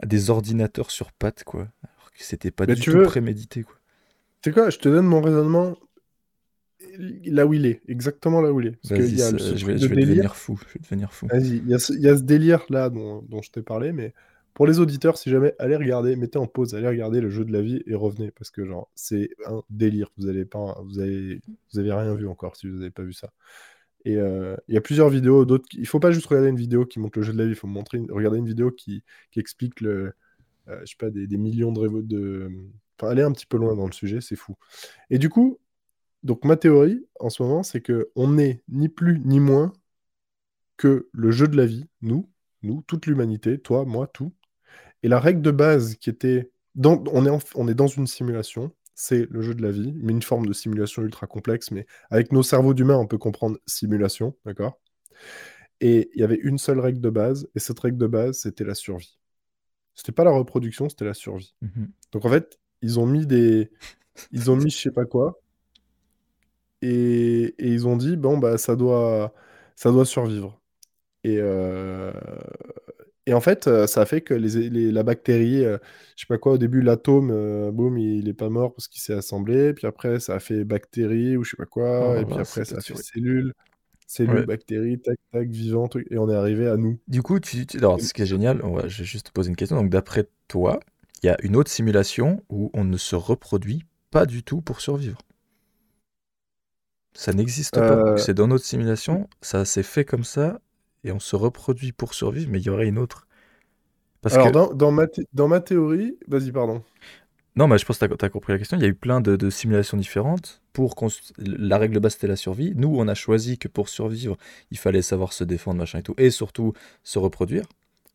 des 0.05 0.31
ordinateurs 0.31 0.91
sur 0.91 1.13
pattes, 1.13 1.45
quoi. 1.45 1.69
Alors 1.83 2.11
que 2.13 2.23
c'était 2.23 2.51
pas 2.51 2.67
du 2.67 2.81
tout 2.81 3.03
prémédité, 3.05 3.63
quoi. 3.63 3.77
Tu 4.43 4.51
sais 4.51 4.55
quoi, 4.55 4.71
je 4.71 4.79
te 4.79 4.89
donne 4.89 5.07
mon 5.07 5.21
raisonnement 5.21 5.77
là 6.99 7.47
où 7.47 7.55
il 7.55 7.67
est, 7.67 7.81
exactement 7.89 8.41
là 8.41 8.53
où 8.53 8.61
il 8.61 8.69
est. 8.69 8.89
Parce 8.89 9.01
y 9.01 9.23
a 9.23 9.37
je, 9.37 9.67
vais, 9.67 9.75
devenir 9.75 10.35
fou. 10.35 10.59
Je 10.69 10.75
vais 10.75 10.81
devenir 10.83 11.13
fou. 11.13 11.27
Vas-y, 11.29 11.59
il 11.59 11.69
y, 11.69 11.75
a 11.75 11.79
ce 11.79 12.23
délire 12.23 12.65
là 12.69 12.91
dont, 12.91 13.43
je 13.43 13.51
t'ai 13.51 13.63
parlé, 13.63 13.93
mais 13.93 14.15
pour 14.55 14.67
les 14.67 14.81
auditeurs, 14.81 15.17
si 15.17 15.31
jamais, 15.31 15.55
allez 15.59 15.77
regarder, 15.77 16.17
mettez 16.17 16.39
en 16.39 16.47
pause, 16.47 16.75
allez 16.75 16.89
regarder 16.89 17.21
le 17.21 17.31
jeu 17.31 17.45
de 17.45 17.53
la 17.53 17.63
vie 17.63 17.83
et 17.87 17.95
revenez 17.95 18.33
parce 18.33 18.51
que 18.51 18.65
genre 18.65 18.91
c'est 18.97 19.31
un 19.47 19.63
délire. 19.71 20.11
Vous 20.17 20.27
avez 20.27 20.45
pas, 20.45 20.81
vous 20.85 20.99
avez, 20.99 21.41
vous 21.73 21.79
avez 21.79 21.93
rien 21.93 22.15
vu 22.15 22.27
encore 22.27 22.57
si 22.57 22.69
vous 22.69 22.79
n'avez 22.79 22.91
pas 22.91 23.05
vu 23.05 23.13
ça. 23.13 23.31
Et 24.05 24.17
euh, 24.17 24.57
il 24.67 24.75
y 24.75 24.79
a 24.79 24.81
plusieurs 24.81 25.09
vidéos, 25.09 25.45
d'autres. 25.45 25.67
Il 25.73 25.87
faut 25.87 26.01
pas 26.01 26.11
juste 26.11 26.27
regarder 26.27 26.49
une 26.49 26.57
vidéo 26.57 26.85
qui 26.87 26.99
montre 26.99 27.19
le 27.19 27.25
jeu 27.25 27.33
de 27.33 27.39
la 27.39 27.45
vie, 27.45 27.53
il 27.53 27.57
faut 27.57 27.67
montrer, 27.69 28.01
regarder 28.11 28.39
une 28.39 28.47
vidéo 28.47 28.73
qui, 28.73 29.05
qui 29.31 29.39
explique 29.39 29.81
le, 29.81 30.13
euh, 30.69 30.81
je 30.81 30.87
sais 30.87 30.97
pas, 30.99 31.11
des, 31.11 31.27
des 31.27 31.37
millions 31.37 31.73
de, 31.73 32.03
de... 32.03 32.51
Enfin, 32.99 33.13
aller 33.13 33.23
un 33.23 33.33
petit 33.33 33.47
peu 33.47 33.57
loin 33.57 33.77
dans 33.77 33.87
le 33.87 33.93
sujet, 33.93 34.21
c'est 34.21 34.37
fou. 34.37 34.57
Et 35.11 35.19
du 35.19 35.29
coup, 35.29 35.59
donc 36.23 36.45
ma 36.45 36.57
théorie 36.57 37.07
en 37.21 37.31
ce 37.31 37.43
moment, 37.43 37.63
c'est 37.63 37.81
que 37.81 38.11
on 38.17 38.29
n'est 38.29 38.63
ni 38.69 38.89
plus 38.89 39.21
ni 39.21 39.41
moins 39.41 39.73
que 40.77 41.09
le 41.13 41.31
jeu 41.31 41.49
de 41.49 41.57
la 41.57 41.67
vie, 41.67 41.87
nous, 42.03 42.31
nous, 42.63 42.83
toute 42.83 43.07
l'humanité, 43.07 43.59
toi, 43.59 43.85
moi, 43.85 44.07
tout. 44.07 44.33
Et 45.03 45.09
la 45.09 45.21
règle 45.21 45.43
de 45.43 45.51
base 45.51 45.97
qui 45.97 46.11
était, 46.11 46.51
dans, 46.75 47.03
on, 47.13 47.27
est 47.27 47.55
on 47.55 47.69
est 47.69 47.75
dans 47.75 47.87
une 47.87 48.07
simulation, 48.07 48.73
c'est 48.95 49.31
le 49.31 49.43
jeu 49.43 49.55
de 49.55 49.63
la 49.63 49.71
vie, 49.71 49.93
mais 49.97 50.13
une 50.13 50.23
forme 50.23 50.47
de 50.47 50.53
simulation 50.53 51.03
ultra 51.03 51.27
complexe, 51.27 51.71
mais 51.71 51.87
avec 52.11 52.33
nos 52.33 52.43
cerveaux 52.43 52.75
d'humains, 52.75 52.97
on 52.97 53.07
peut 53.07 53.19
comprendre 53.19 53.59
simulation, 53.67 54.37
d'accord? 54.45 54.81
Et 55.81 56.11
il 56.15 56.21
y 56.21 56.25
avait 56.25 56.39
une 56.43 56.59
seule 56.59 56.81
règle 56.81 57.01
de 57.01 57.11
base, 57.11 57.49
et 57.55 57.61
cette 57.61 57.79
règle 57.79 57.99
de 57.99 58.07
base, 58.09 58.39
c'était 58.39 58.65
la 58.65 58.75
survie. 58.75 59.19
C'était 59.95 60.13
pas 60.13 60.25
la 60.25 60.31
reproduction, 60.31 60.89
c'était 60.89 61.05
la 61.05 61.15
survie. 61.15 61.55
Mhm. 61.61 61.91
Donc 62.13 62.25
en 62.25 62.31
fait, 62.31 62.59
ils 62.83 62.99
ont 62.99 63.07
mis 63.07 63.27
des. 63.27 63.71
Ils 64.33 64.51
ont 64.51 64.57
mis 64.57 64.71
je 64.71 64.79
sais 64.79 64.91
pas 64.91 65.05
quoi. 65.05 65.41
Et, 66.83 67.55
et 67.59 67.69
ils 67.69 67.87
ont 67.89 67.97
dit, 67.97 68.17
bon, 68.17 68.39
bah, 68.39 68.59
ça 68.59 68.77
doit, 68.77 69.35
ça 69.77 69.91
doit 69.91 70.07
survivre. 70.07 70.61
Et, 71.25 71.39
euh, 71.41 72.13
et 73.27 73.35
en 73.35 73.41
fait, 73.41 73.67
euh, 73.67 73.87
ça 73.87 74.03
a 74.03 74.07
fait 74.07 74.23
que 74.23 74.33
les, 74.35 74.71
les- 74.71 74.91
la 74.93 75.03
bactérie, 75.03 75.65
euh, 75.65 75.79
je 76.17 76.23
sais 76.23 76.27
pas 76.27 76.39
quoi, 76.39 76.53
au 76.53 76.59
début, 76.59 76.81
l'atome, 76.83 77.31
euh, 77.31 77.71
boum, 77.71 77.99
il 77.99 78.29
est 78.29 78.33
pas 78.35 78.49
mort 78.49 78.75
parce 78.75 78.89
qu'il 78.89 79.03
s'est 79.03 79.13
assemblé. 79.15 79.75
Puis 79.75 79.87
après, 79.87 80.19
ça 80.21 80.35
a 80.37 80.41
fait 80.41 80.65
bactérie 80.65 81.37
ou 81.37 81.45
je 81.45 81.51
sais 81.51 81.57
pas 81.57 81.67
Oh 82.01 82.07
quoi. 82.07 82.15
là 82.15 82.21
Et 82.21 82.25
puis 82.25 82.41
après, 82.41 82.65
ça 82.65 82.79
a 82.79 82.83
fait 82.83 82.97
cellule, 82.97 83.53
cellule, 84.07 84.43
Ouais. 84.43 84.45
bactérie, 84.45 85.01
tac, 85.01 85.19
tac, 85.33 85.49
vivant, 85.51 85.89
truc. 85.89 86.07
Et 86.11 86.19
on 86.19 86.31
est 86.31 86.37
arrivé 86.37 86.69
à 86.69 86.77
nous. 86.77 87.01
Du 87.09 87.23
coup, 87.23 87.41
tu, 87.41 87.67
tu- 87.67 87.79
alors, 87.79 88.01
ce 88.01 88.13
qui 88.13 88.23
est 88.23 88.27
génial, 88.27 88.61
on 88.63 88.73
va- 88.75 88.87
je 88.89 88.99
vais 88.99 89.05
juste 89.05 89.27
te 89.29 89.33
poser 89.33 89.49
une 89.51 89.57
question. 89.57 89.77
Donc, 89.77 89.91
d'après 89.91 90.29
toi, 90.47 90.79
il 91.23 91.27
y 91.27 91.31
a 91.31 91.37
une 91.43 91.57
autre 91.57 91.71
simulation 91.71 92.43
où 92.51 92.71
on 92.75 92.85
ne 92.85 92.97
se 92.97 93.17
reproduit 93.17 93.85
pas 94.11 94.27
du 94.27 94.43
tout 94.43 94.61
pour 94.61 94.81
survivre. 94.81 95.19
Ça 97.15 97.33
n'existe 97.33 97.83
pas. 97.83 98.03
Euh, 98.05 98.17
C'est 98.17 98.35
dans 98.35 98.47
notre 98.49 98.65
simulation, 98.65 99.29
ça 99.43 99.65
s'est 99.65 99.83
fait 99.83 100.05
comme 100.05 100.25
ça, 100.25 100.61
et 101.05 101.13
on 101.13 101.21
se 101.21 101.37
reproduit 101.37 101.93
pour 101.93 102.15
survivre, 102.15 102.51
mais 102.51 102.61
il 102.61 102.65
y 102.67 102.71
aurait 102.71 102.89
une 102.89 102.99
autre. 102.99 103.27
Parce 104.23 104.35
alors, 104.35 104.47
que, 104.51 104.53
dans, 104.53 104.73
dans 104.73 104.91
ma, 104.91 105.07
thé- 105.07 105.27
dans 105.35 105.49
ma 105.49 105.61
théorie, 105.61 106.19
vas-y, 106.29 106.51
pardon. 106.53 106.83
non, 107.57 107.67
mais 107.67 107.79
je 107.79 107.85
pense 107.85 107.99
que 107.99 108.05
tu 108.15 108.25
as, 108.25 108.29
compris 108.29 108.53
la 108.53 108.59
question. 108.59 108.77
Il 108.77 108.83
y 108.83 108.87
a 108.87 108.89
eu 108.89 108.95
plein 108.95 109.21
de, 109.21 109.35
de 109.35 109.51
simulations 109.51 109.97
différentes. 109.97 110.63
Pour 110.73 110.95
la 111.39 111.77
règle 111.79 111.95
de 111.95 111.99
base, 111.99 112.13
c'était 112.13 112.29
la 112.29 112.37
survie. 112.37 112.73
Nous, 112.77 112.89
on 112.97 113.09
a 113.09 113.15
choisi 113.15 113.59
que 113.59 113.67
pour 113.67 113.89
survivre, 113.89 114.37
il 114.71 114.79
fallait 114.79 115.03
savoir 115.03 115.33
se 115.33 115.43
défendre, 115.43 115.79
machin 115.79 115.99
et 115.99 116.03
tout, 116.05 116.15
et 116.19 116.31
surtout 116.31 116.73
se 117.03 117.19
reproduire. 117.19 117.65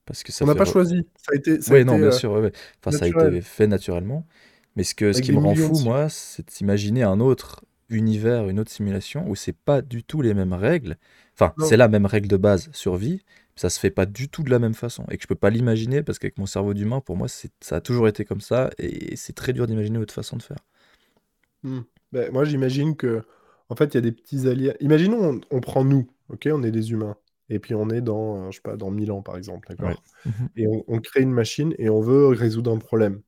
Parce 0.05 0.23
que 0.23 0.31
ça 0.31 0.45
On 0.45 0.47
n'a 0.47 0.55
pas 0.55 0.63
re- 0.63 0.71
choisi. 0.71 1.07
Ça 1.17 1.33
a 1.33 1.35
été, 1.35 1.59
Oui, 1.69 1.83
non, 1.83 1.99
bien 1.99 2.07
euh, 2.07 2.11
sûr, 2.11 2.31
ouais, 2.31 2.39
ouais. 2.41 2.51
Enfin, 2.79 2.91
ça 2.91 3.05
a 3.05 3.07
été 3.09 3.41
fait 3.41 3.67
naturellement. 3.67 4.25
Mais 4.77 4.83
ce, 4.83 4.95
que, 4.95 5.11
ce 5.13 5.17
Avec 5.17 5.25
qui 5.25 5.31
me 5.33 5.39
rend 5.39 5.55
fou, 5.55 5.79
moi, 5.79 6.07
c'est 6.09 6.47
d'imaginer 6.47 7.03
un 7.03 7.19
autre 7.19 7.63
univers, 7.93 8.49
une 8.49 8.59
autre 8.59 8.71
simulation 8.71 9.27
où 9.29 9.35
c'est 9.35 9.55
pas 9.55 9.81
du 9.81 10.03
tout 10.03 10.21
les 10.21 10.33
mêmes 10.33 10.53
règles. 10.53 10.97
Enfin, 11.33 11.53
c'est 11.65 11.77
la 11.77 11.87
même 11.87 12.05
règle 12.05 12.27
de 12.27 12.37
base, 12.37 12.69
survie, 12.73 13.23
ça 13.55 13.69
se 13.69 13.79
fait 13.79 13.91
pas 13.91 14.05
du 14.05 14.29
tout 14.29 14.43
de 14.43 14.49
la 14.49 14.59
même 14.59 14.73
façon. 14.73 15.05
Et 15.09 15.17
que 15.17 15.23
je 15.23 15.27
peux 15.27 15.35
pas 15.35 15.49
l'imaginer 15.49 16.03
parce 16.03 16.19
qu'avec 16.19 16.37
mon 16.37 16.45
cerveau 16.45 16.73
d'humain, 16.73 17.01
pour 17.01 17.17
moi, 17.17 17.27
ça 17.27 17.75
a 17.75 17.81
toujours 17.81 18.07
été 18.07 18.25
comme 18.25 18.41
ça 18.41 18.69
et 18.77 19.15
c'est 19.15 19.33
très 19.33 19.53
dur 19.53 19.67
d'imaginer 19.67 19.97
autre 19.99 20.13
façon 20.13 20.37
de 20.37 20.43
faire. 20.43 20.57
Hmm. 21.63 21.81
Ben, 22.11 22.31
moi, 22.31 22.45
j'imagine 22.45 22.95
que, 22.95 23.23
en 23.69 23.75
fait, 23.75 23.93
il 23.93 23.95
y 23.95 23.97
a 23.97 24.01
des 24.01 24.11
petits 24.11 24.47
alliés. 24.47 24.73
Imaginons, 24.79 25.39
on, 25.51 25.57
on 25.57 25.59
prend 25.61 25.83
nous, 25.83 26.07
ok? 26.29 26.49
On 26.51 26.63
est 26.63 26.71
des 26.71 26.91
humains. 26.91 27.15
Et 27.49 27.59
puis 27.59 27.75
on 27.75 27.89
est 27.89 28.01
dans, 28.01 28.37
euh, 28.37 28.51
je 28.51 28.57
sais 28.57 28.61
pas, 28.61 28.77
dans 28.77 28.89
1000 28.89 29.11
ans, 29.11 29.21
par 29.21 29.37
exemple, 29.37 29.67
d'accord? 29.69 30.01
Mhm. 30.25 30.49
Et 30.55 30.67
on, 30.67 30.83
on 30.87 30.99
crée 30.99 31.21
une 31.21 31.31
machine 31.31 31.75
et 31.77 31.89
on 31.89 32.01
veut 32.01 32.27
résoudre 32.27 32.71
un 32.73 32.77
problème. 32.77 33.21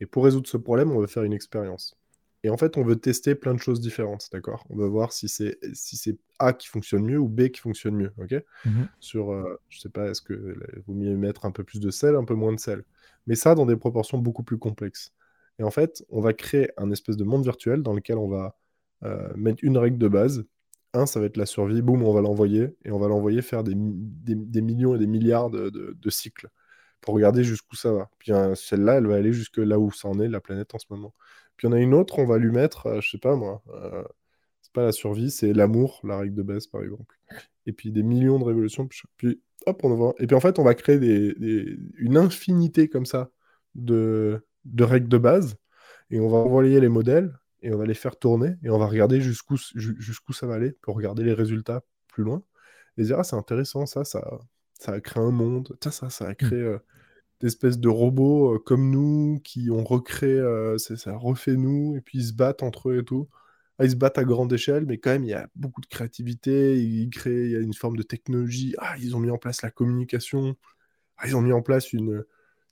Et 0.00 0.06
pour 0.06 0.24
résoudre 0.24 0.48
ce 0.48 0.56
problème, 0.56 0.90
on 0.92 1.00
veut 1.00 1.06
faire 1.06 1.24
une 1.24 1.32
expérience. 1.32 1.99
Et 2.42 2.50
en 2.50 2.56
fait, 2.56 2.76
on 2.78 2.84
veut 2.84 2.96
tester 2.96 3.34
plein 3.34 3.54
de 3.54 3.60
choses 3.60 3.80
différentes, 3.80 4.28
d'accord? 4.32 4.64
On 4.70 4.76
veut 4.76 4.86
voir 4.86 5.12
si 5.12 5.28
c'est 5.28 5.58
si 5.74 5.96
c'est 5.96 6.16
A 6.38 6.52
qui 6.54 6.68
fonctionne 6.68 7.04
mieux 7.04 7.18
ou 7.18 7.28
B 7.28 7.48
qui 7.48 7.60
fonctionne 7.60 7.96
mieux, 7.96 8.12
ok? 8.18 8.34
Mhm. 8.64 8.88
Sur, 9.00 9.32
euh, 9.32 9.60
je 9.68 9.80
sais 9.80 9.88
pas, 9.90 10.08
est-ce 10.10 10.22
que 10.22 10.34
vaut 10.86 10.94
mieux 10.94 11.16
mettre 11.16 11.44
un 11.46 11.50
peu 11.52 11.64
plus 11.64 11.80
de 11.80 11.90
sel, 11.90 12.16
un 12.16 12.24
peu 12.24 12.34
moins 12.34 12.52
de 12.52 12.60
sel? 12.60 12.84
Mais 13.26 13.34
ça, 13.34 13.54
dans 13.54 13.66
des 13.66 13.76
proportions 13.76 14.18
beaucoup 14.18 14.42
plus 14.42 14.58
complexes. 14.58 15.12
Et 15.58 15.62
en 15.64 15.70
fait, 15.70 16.04
on 16.10 16.20
va 16.20 16.32
créer 16.32 16.70
un 16.78 16.90
espèce 16.90 17.16
de 17.16 17.24
monde 17.24 17.44
virtuel 17.44 17.82
dans 17.82 17.92
lequel 17.94 18.18
on 18.18 18.28
va 18.28 18.56
euh, 19.04 19.32
mettre 19.36 19.64
une 19.64 19.78
règle 19.78 19.98
de 19.98 20.08
base. 20.08 20.44
Un, 20.94 21.06
ça 21.06 21.20
va 21.20 21.26
être 21.26 21.36
la 21.36 21.46
survie. 21.46 21.82
Boum, 21.82 22.02
on 22.02 22.12
va 22.12 22.20
l'envoyer. 22.22 22.76
Et 22.84 22.90
on 22.90 22.98
va 22.98 23.08
l'envoyer 23.08 23.42
faire 23.42 23.64
des, 23.64 23.74
mi- 23.74 23.92
des- 23.96 24.34
des 24.34 24.60
millions 24.62 24.94
et 24.96 24.98
des 24.98 25.06
milliards 25.06 25.50
de, 25.50 25.70
de- 25.70 25.96
de 25.98 26.10
cycles 26.10 26.48
pour 27.00 27.14
regarder 27.14 27.44
jusqu'où 27.44 27.76
ça 27.76 27.92
va. 27.92 28.10
Puis 28.18 28.32
hein, 28.32 28.54
celle-là, 28.54 28.96
elle 28.96 29.06
va 29.06 29.16
aller 29.16 29.32
jusque 29.32 29.58
là 29.58 29.78
où 29.78 29.90
ça 29.92 30.08
en 30.08 30.20
est, 30.20 30.28
la 30.28 30.40
planète 30.40 30.74
en 30.74 30.78
ce 30.78 30.86
moment. 30.90 31.14
Puis 31.60 31.68
on 31.68 31.72
a 31.72 31.80
une 31.80 31.94
autre, 31.94 32.18
on 32.18 32.26
va 32.26 32.38
lui 32.38 32.50
mettre, 32.50 32.86
euh, 32.86 33.02
je 33.02 33.10
sais 33.10 33.18
pas 33.18 33.36
moi, 33.36 33.62
euh, 33.74 34.02
c'est 34.62 34.72
pas 34.72 34.84
la 34.84 34.92
survie, 34.92 35.30
c'est 35.30 35.52
l'amour, 35.52 36.00
la 36.04 36.18
règle 36.18 36.34
de 36.34 36.42
base 36.42 36.66
par 36.66 36.82
exemple. 36.82 37.16
Et 37.66 37.72
puis 37.72 37.92
des 37.92 38.02
millions 38.02 38.38
de 38.38 38.44
révolutions. 38.44 38.88
Puis, 39.18 39.42
hop, 39.66 39.80
on 39.84 39.94
va... 39.96 40.12
Et 40.18 40.26
puis 40.26 40.36
en 40.36 40.40
fait, 40.40 40.58
on 40.58 40.64
va 40.64 40.74
créer 40.74 40.98
des, 40.98 41.34
des- 41.34 41.78
une 41.98 42.16
infinité 42.16 42.88
comme 42.88 43.06
ça 43.06 43.30
de, 43.74 44.44
de 44.64 44.84
règles 44.84 45.08
de 45.08 45.18
base. 45.18 45.56
Et 46.10 46.20
on 46.20 46.28
va 46.28 46.38
envoyer 46.38 46.80
les 46.80 46.88
modèles 46.88 47.38
et 47.62 47.72
on 47.72 47.78
va 47.78 47.86
les 47.86 47.94
faire 47.94 48.18
tourner 48.18 48.56
et 48.64 48.70
on 48.70 48.78
va 48.78 48.86
regarder 48.86 49.20
jusqu'où 49.20 49.56
ju- 49.56 49.96
jusqu'où 50.00 50.32
ça 50.32 50.46
va 50.46 50.54
aller 50.54 50.72
pour 50.82 50.96
regarder 50.96 51.24
les 51.24 51.34
résultats 51.34 51.82
plus 52.08 52.24
loin. 52.24 52.42
Et 52.98 53.04
dire, 53.04 53.18
ah, 53.20 53.24
c'est 53.24 53.36
intéressant, 53.36 53.86
ça, 53.86 54.04
ça, 54.04 54.40
ça 54.74 54.92
a 54.92 55.00
créé 55.00 55.22
un 55.22 55.30
monde. 55.30 55.76
Tiens, 55.80 55.92
ça, 55.92 56.10
ça 56.10 56.26
a 56.28 56.34
créé 56.34 56.58
euh, 56.60 56.78
des 57.40 57.48
espèces 57.48 57.78
de 57.78 57.88
robots 57.88 58.54
euh, 58.54 58.58
comme 58.58 58.90
nous 58.90 59.40
qui 59.44 59.70
ont 59.70 59.84
recréé, 59.84 60.32
euh, 60.38 60.78
ça 60.78 61.16
refait 61.16 61.56
nous 61.56 61.96
et 61.96 62.00
puis 62.00 62.18
ils 62.18 62.26
se 62.26 62.32
battent 62.32 62.62
entre 62.62 62.90
eux 62.90 62.98
et 62.98 63.04
tout. 63.04 63.28
Ah, 63.78 63.86
ils 63.86 63.92
se 63.92 63.96
battent 63.96 64.18
à 64.18 64.24
grande 64.24 64.52
échelle, 64.52 64.84
mais 64.86 64.98
quand 64.98 65.10
même, 65.10 65.24
il 65.24 65.30
y 65.30 65.34
a 65.34 65.48
beaucoup 65.54 65.80
de 65.80 65.86
créativité. 65.86 66.78
Ils 66.78 67.08
créent, 67.08 67.46
il 67.46 67.50
y 67.52 67.56
a 67.56 67.60
une 67.60 67.72
forme 67.72 67.96
de 67.96 68.02
technologie. 68.02 68.74
Ah, 68.78 68.94
ils 69.00 69.16
ont 69.16 69.20
mis 69.20 69.30
en 69.30 69.38
place 69.38 69.62
la 69.62 69.70
communication. 69.70 70.54
Ah, 71.16 71.26
ils 71.26 71.34
ont 71.34 71.40
mis 71.40 71.52
en 71.52 71.62
place 71.62 71.94
une, 71.94 72.24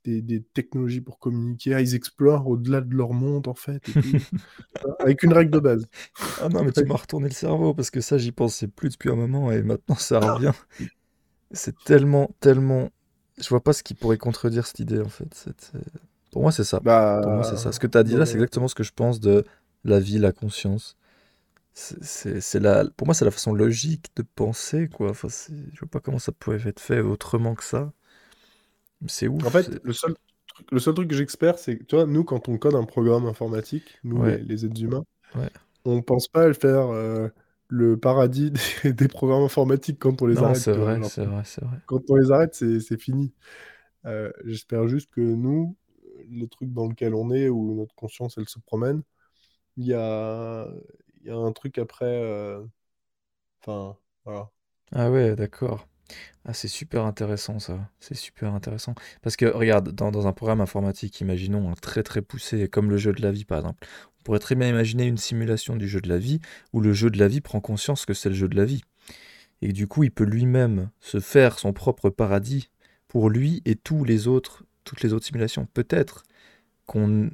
des, 0.04 0.22
des 0.22 0.42
technologies 0.42 1.00
pour 1.00 1.18
communiquer. 1.18 1.74
Ah, 1.74 1.80
ils 1.80 1.94
explorent 1.94 2.46
au-delà 2.46 2.82
de 2.82 2.94
leur 2.94 3.14
monde, 3.14 3.48
en 3.48 3.54
fait, 3.54 3.82
et. 3.88 3.92
Avec 5.00 5.22
une 5.22 5.32
règle 5.32 5.50
de 5.50 5.60
base. 5.60 5.86
Ah 6.40 6.48
non, 6.48 6.62
mais 6.62 6.72
tu 6.72 6.84
m'as 6.84 6.96
retourné 6.96 7.28
le 7.28 7.34
cerveau 7.34 7.74
parce 7.74 7.90
que 7.90 8.00
ça, 8.00 8.18
j'y 8.18 8.32
pensais 8.32 8.68
plus 8.68 8.90
depuis 8.90 9.10
un 9.10 9.16
moment 9.16 9.50
et 9.50 9.62
maintenant 9.62 9.96
ça 9.96 10.20
revient. 10.20 10.52
C'est 11.50 11.74
tellement, 11.84 12.30
tellement. 12.40 12.90
Je 13.40 13.48
vois 13.48 13.62
pas 13.62 13.72
ce 13.72 13.82
qui 13.82 13.94
pourrait 13.94 14.18
contredire 14.18 14.66
cette 14.66 14.80
idée 14.80 15.00
en 15.00 15.08
fait. 15.08 15.28
C'est- 15.34 15.72
Pour 16.32 16.42
moi, 16.42 16.52
c'est 16.52 16.64
ça. 16.64 16.80
Bah, 16.80 17.20
Pour 17.22 17.32
moi, 17.32 17.44
c'est 17.44 17.56
ça. 17.56 17.72
Ce 17.72 17.80
que 17.80 17.86
tu 17.86 17.98
as 17.98 18.02
dit 18.02 18.16
là, 18.16 18.26
c'est 18.26 18.34
exactement 18.34 18.68
ce 18.68 18.74
que 18.74 18.82
je 18.82 18.92
pense 18.92 19.20
de 19.20 19.44
la 19.84 20.00
vie, 20.00 20.18
la 20.18 20.32
conscience. 20.32 20.96
C'est, 21.74 22.60
la... 22.60 22.84
Pour 22.96 23.06
moi, 23.06 23.14
c'est 23.14 23.24
la 23.24 23.30
façon 23.30 23.54
logique 23.54 24.06
de 24.16 24.22
penser, 24.22 24.88
quoi. 24.88 25.10
Enfin, 25.10 25.28
je 25.48 25.78
vois 25.78 25.88
pas 25.90 26.00
comment 26.00 26.18
ça 26.18 26.32
pourrait 26.32 26.60
être 26.66 26.80
fait 26.80 27.00
autrement 27.00 27.54
que 27.54 27.64
ça. 27.64 27.92
C'est 29.06 29.28
ouf. 29.28 29.44
En 29.46 29.50
fait, 29.50 29.80
le 29.84 29.92
seul 29.92 30.14
truc, 30.48 30.66
le 30.72 30.78
seul 30.80 30.94
truc 30.94 31.08
que 31.08 31.14
j'espère, 31.14 31.58
c'est 31.58 31.78
que, 31.78 31.84
tu 31.84 31.96
vois, 31.96 32.06
nous, 32.06 32.24
quand 32.24 32.48
on 32.48 32.58
code 32.58 32.74
un 32.74 32.84
programme 32.84 33.26
informatique, 33.26 33.98
nous, 34.04 34.18
Ouais. 34.22 34.38
les, 34.38 34.44
les 34.44 34.66
êtres 34.66 34.82
humains, 34.82 35.04
Ouais. 35.34 35.50
on 35.84 36.02
pense 36.02 36.28
pas 36.28 36.44
à 36.44 36.48
le 36.48 36.54
faire 36.54 36.88
euh, 36.92 37.28
le 37.68 37.98
paradis 37.98 38.50
des, 38.84 38.92
des 38.92 39.08
programmes 39.08 39.44
informatiques 39.44 39.98
quand 39.98 40.22
on 40.22 40.26
les 40.26 40.42
Non, 40.42 40.44
arrête. 40.44 40.68
c'est 40.72 40.72
vrai, 40.72 41.02
c'est 41.02 41.24
vrai, 41.24 41.42
c'est 41.44 41.62
vrai. 41.64 41.80
quand 41.86 42.02
on 42.10 42.16
les 42.16 42.30
arrête, 42.32 42.54
c'est 42.54 43.00
fini. 43.00 43.32
Euh, 44.06 44.32
j'espère 44.44 44.88
juste 44.88 45.10
que 45.12 45.20
nous, 45.20 45.76
le 46.30 46.46
truc 46.48 46.72
dans 46.72 46.88
lequel 46.88 47.14
on 47.14 47.30
est, 47.32 47.48
où 47.50 47.74
notre 47.76 47.94
conscience, 47.96 48.38
elle 48.38 48.48
se 48.48 48.58
promène, 48.60 49.02
il 49.78 49.86
y 49.86 49.94
a, 49.94 50.68
y 51.24 51.30
a 51.30 51.36
un 51.36 51.52
truc 51.52 51.78
après. 51.78 52.06
euh, 52.06 52.64
Enfin, 53.62 53.96
voilà. 54.24 54.50
Ah 54.92 55.10
ouais, 55.10 55.34
d'accord. 55.34 55.88
Ah, 56.44 56.54
c'est 56.54 56.68
super 56.68 57.04
intéressant 57.04 57.58
ça. 57.58 57.90
C'est 58.00 58.14
super 58.14 58.54
intéressant. 58.54 58.94
Parce 59.22 59.36
que 59.36 59.46
regarde, 59.46 59.90
dans, 59.90 60.26
un 60.26 60.32
programme 60.32 60.60
informatique, 60.60 61.20
imaginons 61.20 61.70
un 61.70 61.74
très 61.74 62.02
très 62.02 62.22
poussé, 62.22 62.68
comme 62.68 62.90
le 62.90 62.96
jeu 62.96 63.12
de 63.12 63.22
la 63.22 63.32
vie 63.32 63.44
par 63.44 63.58
exemple. 63.58 63.86
On 64.20 64.22
pourrait 64.24 64.38
très 64.38 64.54
bien 64.54 64.68
imaginer 64.68 65.06
une 65.06 65.18
simulation 65.18 65.76
du 65.76 65.88
jeu 65.88 66.00
de 66.00 66.08
la 66.08 66.18
vie 66.18 66.40
où 66.72 66.80
le 66.80 66.92
jeu 66.92 67.10
de 67.10 67.18
la 67.18 67.28
vie 67.28 67.40
prend 67.40 67.60
conscience 67.60 68.06
que 68.06 68.14
c'est 68.14 68.28
le 68.28 68.34
jeu 68.34 68.48
de 68.48 68.56
la 68.56 68.64
vie. 68.64 68.82
Et 69.62 69.72
du 69.72 69.86
coup, 69.86 70.04
il 70.04 70.10
peut 70.10 70.24
lui-même 70.24 70.90
se 71.00 71.20
faire 71.20 71.58
son 71.58 71.72
propre 71.72 72.10
paradis 72.10 72.70
pour 73.08 73.30
lui 73.30 73.62
et 73.64 73.74
tous 73.74 74.04
les 74.04 74.28
autres, 74.28 74.64
toutes 74.84 75.02
les 75.02 75.12
autres 75.12 75.26
simulations. 75.26 75.66
Peut-être 75.74 76.24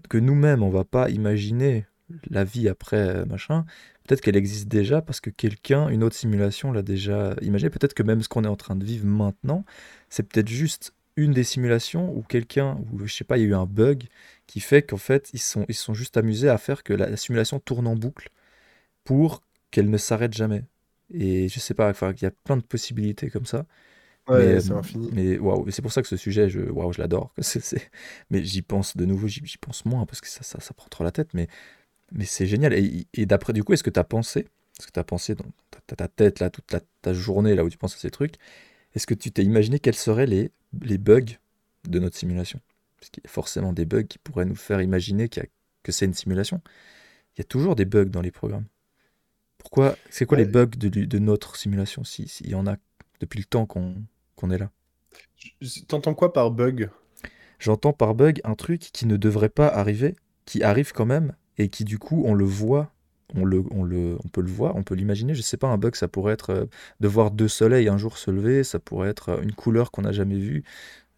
que 0.09 0.19
nous-mêmes, 0.19 0.63
on 0.63 0.71
va 0.71 0.85
pas 0.85 1.11
imaginer 1.11 1.87
la 2.29 2.45
vie 2.45 2.69
après 2.69 2.97
euh, 2.97 3.25
machin. 3.25 3.65
Peut-être 4.07 4.21
qu'elle 4.21 4.37
existe 4.37 4.69
déjà 4.69 5.01
parce 5.03 5.21
que 5.21 5.31
quelqu'un, 5.31 5.89
une 5.89 6.05
autre 6.05 6.17
simulation 6.17 6.73
l'a 6.73 6.83
déjà 6.83 7.35
imaginé. 7.43 7.71
Peut-être 7.71 7.95
que 7.95 8.03
même 8.03 8.23
ce 8.23 8.29
qu'on 8.29 8.45
est 8.45 8.49
en 8.49 8.57
train 8.57 8.77
de 8.77 8.85
vivre 8.85 9.07
maintenant, 9.07 9.65
c'est 10.11 10.25
peut-être 10.29 10.49
juste 10.49 10.95
une 11.17 11.33
des 11.33 11.45
simulations 11.45 12.15
où 12.17 12.23
quelqu'un, 12.23 12.79
ou 12.93 13.07
je 13.07 13.13
sais 13.15 13.25
pas, 13.25 13.39
il 13.39 13.43
y 13.43 13.45
a 13.47 13.49
eu 13.49 13.55
un 13.55 13.67
bug 13.67 14.05
qui 14.47 14.61
fait 14.61 14.83
qu'en 14.83 14.97
fait, 14.99 15.31
ils 15.33 15.39
sont, 15.41 15.65
ils 15.69 15.75
se 15.75 15.83
sont 15.85 15.95
juste 15.95 16.17
amusés 16.19 16.49
à 16.51 16.59
faire 16.59 16.83
que 16.83 16.93
la, 16.93 17.09
la 17.09 17.17
simulation 17.17 17.61
tourne 17.61 17.87
en 17.87 17.97
boucle 17.97 18.29
pour 19.05 19.43
qu'elle 19.71 19.91
ne 19.91 19.99
s'arrête 19.99 20.33
jamais. 20.35 20.65
Et 21.13 21.49
je 21.49 21.61
sais 21.61 21.75
pas, 21.75 21.91
enfin, 21.91 22.13
il 22.17 22.23
y 22.23 22.27
a 22.27 22.31
plein 22.31 22.57
de 22.57 22.63
possibilités 22.63 23.31
comme 23.31 23.47
ça. 23.47 23.67
Ouais, 24.29 24.59
Mais, 24.59 24.61
c'est 24.61 24.73
infini. 24.75 25.11
mais 25.13 25.39
waouh, 25.39 25.71
c'est 25.71 25.83
pour 25.83 25.93
ça 25.93 26.03
que 26.03 26.09
ce 26.09 26.17
sujet, 26.17 26.49
je, 26.51 26.61
waouh, 26.61 26.93
je 26.93 27.01
l'adore. 27.01 27.33
C'est, 27.43 27.61
c'est- 27.65 27.91
Mais 28.31 28.45
j'y 28.45 28.63
pense 28.63 28.97
de 28.97 29.05
nouveau, 29.05 29.29
j'y, 29.29 29.41
j'y 29.45 29.59
pense 29.59 29.85
moins 29.85 30.07
parce 30.07 30.21
que 30.21 30.29
ça, 30.29 30.43
ça, 30.43 30.61
ça 30.61 30.75
prend 30.75 30.89
trop 30.89 31.05
la 31.05 31.13
tête. 31.13 31.35
Mais, 31.35 31.49
mais 32.15 32.25
c'est 32.25 32.47
génial. 32.47 32.75
Et, 32.75 33.07
et 33.15 33.27
d'après, 33.27 33.53
du 33.53 33.65
coup, 33.65 33.73
est-ce 33.75 33.83
que 33.85 33.91
tu 33.91 34.01
as 34.01 34.05
pensé, 34.05 34.41
est-ce 34.79 34.87
que 34.87 34.93
tu 34.93 35.01
as 35.01 35.05
pensé 35.05 35.35
dans 35.35 35.47
ta, 35.97 36.09
tête, 36.09 36.41
là, 36.41 36.51
toute 36.51 36.73
la, 36.73 36.81
ta 37.03 37.13
journée, 37.15 37.55
là 37.55 37.65
où 37.65 37.71
tu 37.71 37.79
penses 37.79 37.95
à 37.97 37.99
ces 37.99 38.11
trucs, 38.11 38.37
est-ce 38.95 39.07
que 39.07 39.15
tu 39.15 39.33
t'es 39.33 39.45
imaginé 39.45 39.79
quels 39.81 39.95
seraient 39.97 40.27
les, 40.27 40.53
les 40.83 40.99
bugs 40.99 41.39
de 41.89 41.99
notre 41.99 42.17
simulation? 42.17 42.61
Parce 42.99 43.11
qu'il 43.11 43.23
y 43.25 43.27
a 43.27 43.31
forcément 43.31 43.73
des 43.73 43.87
bugs 43.87 44.05
qui 44.05 44.19
pourraient 44.19 44.47
nous 44.47 44.57
faire 44.57 44.83
imaginer 44.83 45.29
qu'il 45.29 45.43
y 45.45 45.47
a- 45.47 45.51
que 45.83 45.93
c'est 45.93 46.07
une 46.07 46.15
simulation. 46.15 46.63
Il 47.37 47.41
y 47.41 47.43
a 47.43 47.45
toujours 47.45 47.77
des 47.77 47.85
bugs 47.87 48.07
dans 48.07 48.23
les 48.23 48.33
programmes. 48.33 48.67
Pourquoi 49.59 49.97
C'est 50.11 50.27
quoi 50.27 50.39
les 50.39 50.45
Ouais. 50.45 50.51
bugs 50.51 50.77
de, 50.77 50.89
de 50.89 51.19
notre 51.19 51.57
simulation, 51.57 52.05
si- 52.05 52.29
s'il 52.29 52.49
y 52.51 52.55
en 52.55 52.67
a 52.67 52.77
depuis 53.21 53.39
le 53.41 53.45
temps 53.45 53.67
qu'on 53.67 54.51
est 54.51 54.59
là? 54.59 54.71
T'entends 55.89 56.15
quoi 56.15 56.33
par 56.33 56.51
bug? 56.51 56.91
J'entends 57.59 57.93
par 57.93 58.15
bug 58.15 58.41
un 58.45 58.55
truc 58.55 58.81
qui 58.81 59.07
ne 59.07 59.17
devrait 59.17 59.49
pas 59.49 59.69
arriver, 59.69 60.15
qui 60.45 60.63
arrive 60.63 60.93
quand 60.93 61.07
même, 61.07 61.35
et 61.59 61.69
qui 61.69 61.85
du 61.85 61.99
coup, 61.99 62.23
on 62.27 62.35
le 62.35 62.45
voit, 62.45 62.93
on, 63.35 63.45
le, 63.45 63.65
on, 63.73 63.85
le, 63.85 64.19
on 64.25 64.29
peut 64.29 64.41
le 64.43 64.51
voir, 64.51 64.77
on 64.77 64.83
peut 64.83 64.95
l'imaginer. 64.95 65.35
Je 65.35 65.43
sais 65.43 65.57
pas, 65.57 65.69
un 65.69 65.79
bug, 65.79 65.95
ça 65.97 66.09
pourrait 66.09 66.35
être 66.35 66.51
euh, 66.51 66.65
de 67.01 67.09
voir 67.09 67.31
deux 67.31 67.49
soleils 67.49 67.89
un 67.89 67.99
jour 67.99 68.19
se 68.19 68.31
lever, 68.31 68.65
ça 68.65 68.79
pourrait 68.79 69.11
être 69.11 69.31
euh, 69.31 69.43
une 69.43 69.53
couleur 69.55 69.91
qu'on 69.91 70.03
n'a 70.03 70.13
jamais 70.13 70.39
vue. 70.39 70.65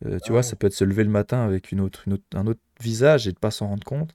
Euh, 0.07 0.19
tu 0.21 0.33
Ah 0.33 0.33
vois, 0.33 0.43
ça 0.45 0.57
peut 0.57 0.66
être 0.69 0.75
se 0.75 0.85
lever 0.85 1.05
le 1.05 1.11
matin 1.11 1.43
avec 1.45 1.73
une 1.73 1.81
autre, 1.81 2.05
une 2.07 2.14
autre- 2.14 2.25
un 2.37 2.47
autre 2.49 2.61
visage 2.81 3.28
et 3.28 3.33
de 3.33 3.38
pas 3.38 3.50
s'en 3.52 3.69
rendre 3.69 3.85
compte. 3.85 4.14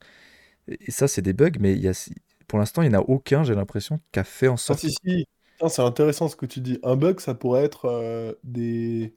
Et 0.70 0.92
ça, 0.92 1.08
c'est 1.08 1.22
des 1.24 1.34
bugs, 1.34 1.52
mais 1.60 1.74
il 1.74 1.82
y 1.82 1.88
a, 1.90 2.10
pour 2.48 2.60
l'instant, 2.60 2.82
il 2.84 2.90
n'y 2.90 2.96
en 2.96 3.00
a 3.00 3.04
aucun, 3.04 3.44
j'ai 3.44 3.56
l'impression, 3.56 4.00
qui 4.12 4.20
a 4.20 4.24
fait 4.24 4.48
en 4.50 4.58
Ah 4.68 4.74
sorte. 4.74 4.84
si, 4.84 4.92
si. 4.92 5.26
C'est 5.70 5.82
intéressant 5.84 6.28
ce 6.28 6.36
que 6.36 6.46
tu 6.48 6.60
dis. 6.62 6.80
Un 6.84 6.96
bug, 6.96 7.20
ça 7.20 7.36
pourrait 7.36 7.64
être 7.64 7.86
euh, 7.86 8.34
des... 8.44 9.16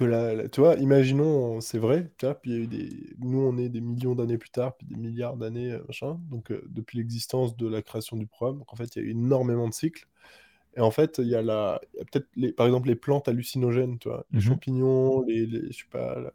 Que 0.00 0.04
la, 0.06 0.34
la- 0.34 0.48
Tu 0.48 0.60
vois, 0.60 0.76
imaginons, 0.76 1.60
c'est 1.60 1.78
vrai, 1.78 2.10
tu 2.18 2.24
vois, 2.26 2.34
puis 2.34 2.50
il 2.52 2.56
y 2.56 2.60
a 2.60 2.62
eu 2.62 2.66
des... 2.66 3.16
Nous, 3.18 3.38
on 3.38 3.58
est 3.58 3.68
des 3.68 3.82
millions 3.82 4.14
d'années 4.14 4.38
plus 4.38 4.50
tard, 4.50 4.74
puis 4.76 4.86
des 4.86 4.96
milliards 4.96 5.36
d'années, 5.36 5.72
euh, 5.72 5.84
machin, 5.88 6.18
donc 6.30 6.50
euh, 6.52 6.62
depuis 6.70 6.96
l'existence 6.98 7.54
de 7.56 7.68
la 7.68 7.82
création 7.82 8.16
du 8.16 8.26
programme. 8.26 8.58
Donc 8.60 8.72
en 8.72 8.76
fait, 8.76 8.96
il 8.96 9.02
y 9.02 9.04
a 9.04 9.08
eu 9.08 9.10
énormément 9.10 9.68
de 9.68 9.74
cycles. 9.74 10.06
Et 10.76 10.80
en 10.80 10.90
fait, 10.92 11.18
il 11.18 11.28
y 11.28 11.36
a, 11.36 11.42
la... 11.42 11.80
il 11.94 11.98
y 11.98 12.02
a 12.02 12.06
peut-être, 12.06 12.28
les... 12.36 12.52
par 12.52 12.66
exemple, 12.66 12.88
les 12.88 12.96
plantes 12.96 13.28
hallucinogènes, 13.28 13.98
tu 13.98 14.08
vois, 14.08 14.26
les 14.34 14.40
Mhm. 14.40 14.40
champignons, 14.40 15.22
les, 15.24 15.46
les- 15.46 15.72
je 15.72 15.78
sais 15.80 15.84
pas, 15.90 16.20
la, 16.20 16.32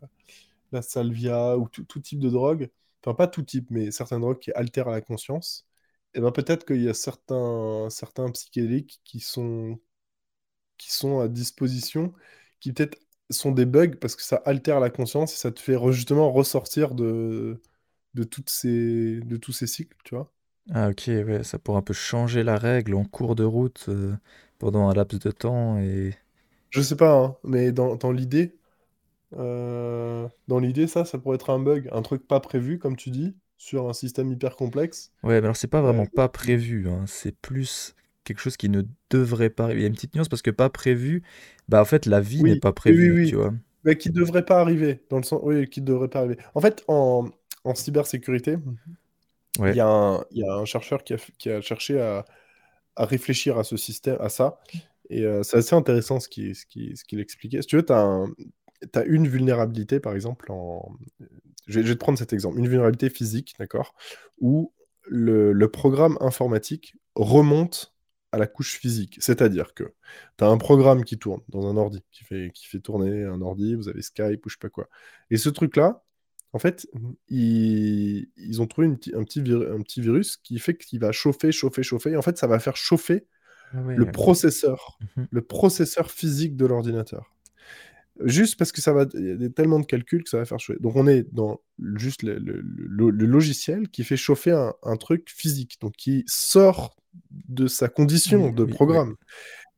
la 0.73 0.81
salvia, 0.83 1.57
ou 1.57 1.69
tout, 1.69 1.83
tout 1.85 1.99
type 2.01 2.19
de 2.19 2.29
drogue. 2.29 2.69
Enfin, 3.05 3.15
pas 3.15 3.27
tout 3.27 3.43
type, 3.43 3.67
mais 3.71 3.91
certaines 3.91 4.21
drogues 4.21 4.39
qui 4.39 4.51
altèrent 4.53 4.89
la 4.89 5.01
conscience 5.01 5.65
eh 6.15 6.21
ben, 6.21 6.31
peut-être 6.31 6.65
qu'il 6.65 6.81
y 6.83 6.89
a 6.89 6.93
certains, 6.95 7.87
certains 7.91 8.31
psychédéliques 8.31 9.01
qui 9.05 9.19
sont, 9.19 9.79
qui 10.77 10.91
sont 10.91 11.19
à 11.19 11.27
disposition, 11.27 12.13
qui 12.59 12.73
peut-être 12.73 12.97
sont 13.31 13.51
des 13.51 13.65
bugs 13.65 13.95
parce 14.01 14.15
que 14.15 14.23
ça 14.23 14.37
altère 14.45 14.79
la 14.79 14.89
conscience 14.89 15.33
et 15.33 15.37
ça 15.37 15.51
te 15.51 15.59
fait 15.61 15.77
justement 15.91 16.31
ressortir 16.31 16.95
de, 16.95 17.61
de, 18.15 18.23
toutes 18.25 18.49
ces, 18.51 19.21
de 19.21 19.37
tous 19.37 19.53
ces 19.53 19.67
cycles, 19.67 19.97
tu 20.05 20.15
vois. 20.15 20.31
Ah 20.71 20.89
ok, 20.89 21.05
ouais, 21.07 21.43
ça 21.43 21.57
pourrait 21.59 21.79
un 21.79 21.81
peu 21.81 21.93
changer 21.93 22.43
la 22.43 22.57
règle 22.59 22.93
en 22.95 23.03
cours 23.03 23.35
de 23.35 23.43
route 23.43 23.85
euh, 23.89 24.15
pendant 24.59 24.87
un 24.89 24.93
laps 24.93 25.19
de 25.19 25.31
temps 25.31 25.77
et... 25.79 26.13
Je 26.69 26.81
sais 26.81 26.95
pas, 26.97 27.13
hein, 27.17 27.37
mais 27.43 27.71
dans, 27.71 27.95
dans 27.95 28.11
l'idée, 28.11 28.55
euh, 29.35 30.27
dans 30.47 30.59
l'idée, 30.59 30.87
ça, 30.87 31.05
ça 31.05 31.19
pourrait 31.19 31.35
être 31.35 31.51
un 31.51 31.59
bug, 31.59 31.89
un 31.93 32.01
truc 32.03 32.27
pas 32.27 32.39
prévu, 32.41 32.79
comme 32.79 32.97
tu 32.97 33.11
dis, 33.11 33.35
sur 33.57 33.89
un 33.89 33.93
système 33.93 34.31
hyper 34.31 34.55
complexe. 34.57 35.13
Ouais, 35.23 35.41
mais 35.41 35.45
alors 35.45 35.55
c'est 35.57 35.67
pas 35.67 35.81
Euh, 35.85 35.93
vraiment 35.93 36.05
pas 36.05 36.29
prévu, 36.29 36.87
hein, 36.89 37.05
c'est 37.07 37.35
plus 37.39 37.95
quelque 38.25 38.39
chose 38.41 38.57
qui 38.57 38.69
ne 38.69 38.83
devrait 39.09 39.49
pas 39.51 39.65
arriver. 39.65 39.81
Il 39.81 39.83
y 39.83 39.85
a 39.85 39.89
une 39.89 39.95
petite 39.95 40.15
nuance 40.15 40.29
parce 40.29 40.41
que 40.43 40.51
pas 40.51 40.69
prévu, 40.69 41.23
bah 41.69 41.81
en 41.81 41.85
fait 41.85 42.05
la 42.07 42.21
vie 42.21 42.43
n'est 42.45 42.57
pas 42.57 42.73
oui, 42.87 43.09
oui, 43.09 43.21
prévue, 43.21 43.23
tu 43.23 43.35
vois. 43.35 43.53
mais 43.83 43.97
qui 43.97 44.09
devrait 44.09 44.45
pas 44.45 44.59
arriver, 44.61 45.03
dans 45.09 45.17
le 45.17 45.23
sens, 45.23 45.41
oui, 45.43 45.69
qui 45.69 45.81
devrait 45.81 46.09
pas 46.09 46.19
arriver. 46.19 46.37
En 46.55 46.61
fait, 46.61 46.83
en, 46.87 47.29
en 47.63 47.75
cybersécurité, 47.75 48.57
il 49.59 49.75
y 49.75 49.79
a 49.79 49.87
un, 49.87 50.23
il 50.31 50.39
y 50.39 50.43
a 50.43 50.53
un 50.53 50.65
chercheur 50.65 51.03
qui 51.03 51.13
a, 51.13 51.17
f- 51.17 51.31
qui 51.37 51.49
a 51.49 51.61
cherché 51.61 51.99
à, 52.01 52.25
à 52.95 53.05
réfléchir 53.05 53.57
à 53.57 53.63
ce 53.63 53.77
système, 53.77 54.17
à 54.19 54.29
ça. 54.29 54.59
Et 55.09 55.23
euh, 55.23 55.43
c'est 55.43 55.57
assez 55.57 55.75
intéressant 55.75 56.19
ce 56.19 56.27
qu'il 56.29 56.55
ce 56.55 56.65
qui, 56.65 56.95
ce 56.95 57.03
expliquait. 57.17 57.61
Si 57.61 57.67
tu 57.67 57.77
veux, 57.77 57.85
tu 57.85 57.93
as, 57.93 59.05
une 59.05 59.27
vulnérabilité, 59.27 59.99
par 59.99 60.13
exemple, 60.13 60.51
en... 60.51 60.91
je, 61.67 61.79
vais, 61.79 61.85
je 61.85 61.89
vais 61.89 61.95
te 61.95 61.99
prendre 61.99 62.17
cet 62.17 62.33
exemple, 62.33 62.59
une 62.59 62.67
vulnérabilité 62.67 63.09
physique, 63.09 63.55
d'accord, 63.59 63.95
où 64.39 64.73
le, 65.07 65.53
le 65.53 65.67
programme 65.69 66.17
informatique 66.21 66.95
remonte 67.15 67.94
à 68.35 68.37
la 68.37 68.47
couche 68.47 68.77
physique. 68.79 69.17
C'est-à-dire 69.21 69.73
que 69.73 69.83
tu 70.37 70.43
as 70.43 70.47
un 70.47 70.57
programme 70.57 71.03
qui 71.05 71.17
tourne 71.17 71.41
dans 71.49 71.67
un 71.67 71.77
ordi, 71.77 72.03
qui 72.11 72.23
fait, 72.25 72.51
qui 72.53 72.67
fait 72.67 72.79
tourner 72.79 73.23
un 73.23 73.41
ordi, 73.41 73.75
vous 73.75 73.87
avez 73.89 74.01
Skype 74.01 74.45
ou 74.45 74.49
je 74.49 74.55
sais 74.55 74.59
pas 74.59 74.69
quoi. 74.69 74.89
Et 75.31 75.37
ce 75.37 75.49
truc-là, 75.49 76.03
en 76.53 76.59
fait, 76.59 76.87
ils, 77.29 78.29
ils 78.37 78.61
ont 78.61 78.67
trouvé 78.67 78.87
une 78.87 78.97
un, 79.13 79.23
petit 79.23 79.39
un 79.41 79.81
petit 79.81 80.01
virus 80.01 80.37
qui 80.37 80.59
fait 80.59 80.75
qu'il 80.77 80.99
va 80.99 81.11
chauffer, 81.11 81.51
chauffer, 81.51 81.83
chauffer. 81.83 82.11
Et 82.11 82.17
en 82.17 82.21
fait, 82.21 82.37
ça 82.37 82.47
va 82.47 82.59
faire 82.59 82.77
chauffer 82.77 83.27
Ah 83.73 83.81
le 83.81 84.11
processeur, 84.11 84.97
Mhm. 85.17 85.27
le 85.31 85.41
processeur 85.41 86.11
physique 86.11 86.55
de 86.55 86.65
l'ordinateur. 86.65 87.34
Juste 88.23 88.57
parce 88.57 88.71
que 88.71 88.81
ça 88.81 88.93
va, 88.93 89.05
il 89.13 89.41
y 89.41 89.45
a 89.45 89.49
tellement 89.49 89.79
de 89.79 89.85
calculs 89.85 90.23
que 90.23 90.29
ça 90.29 90.37
va 90.37 90.45
faire 90.45 90.59
chauffer. 90.59 90.79
Donc 90.79 90.95
on 90.95 91.05
est 91.07 91.23
dans 91.33 91.61
juste 91.95 92.23
le, 92.23 92.39
le- 92.39 92.61
le- 92.61 93.09
le 93.09 93.25
logiciel 93.25 93.89
qui 93.89 94.03
fait 94.05 94.15
chauffer 94.17 94.51
un, 94.51 94.73
un 94.83 94.95
truc 94.95 95.29
physique, 95.29 95.77
donc 95.81 95.93
qui 95.97 96.23
sort 96.27 96.95
de 97.31 97.67
sa 97.67 97.89
condition 97.89 98.51
de 98.51 98.63
oui, 98.63 98.69
oui. 98.69 98.73
programme. 98.75 99.15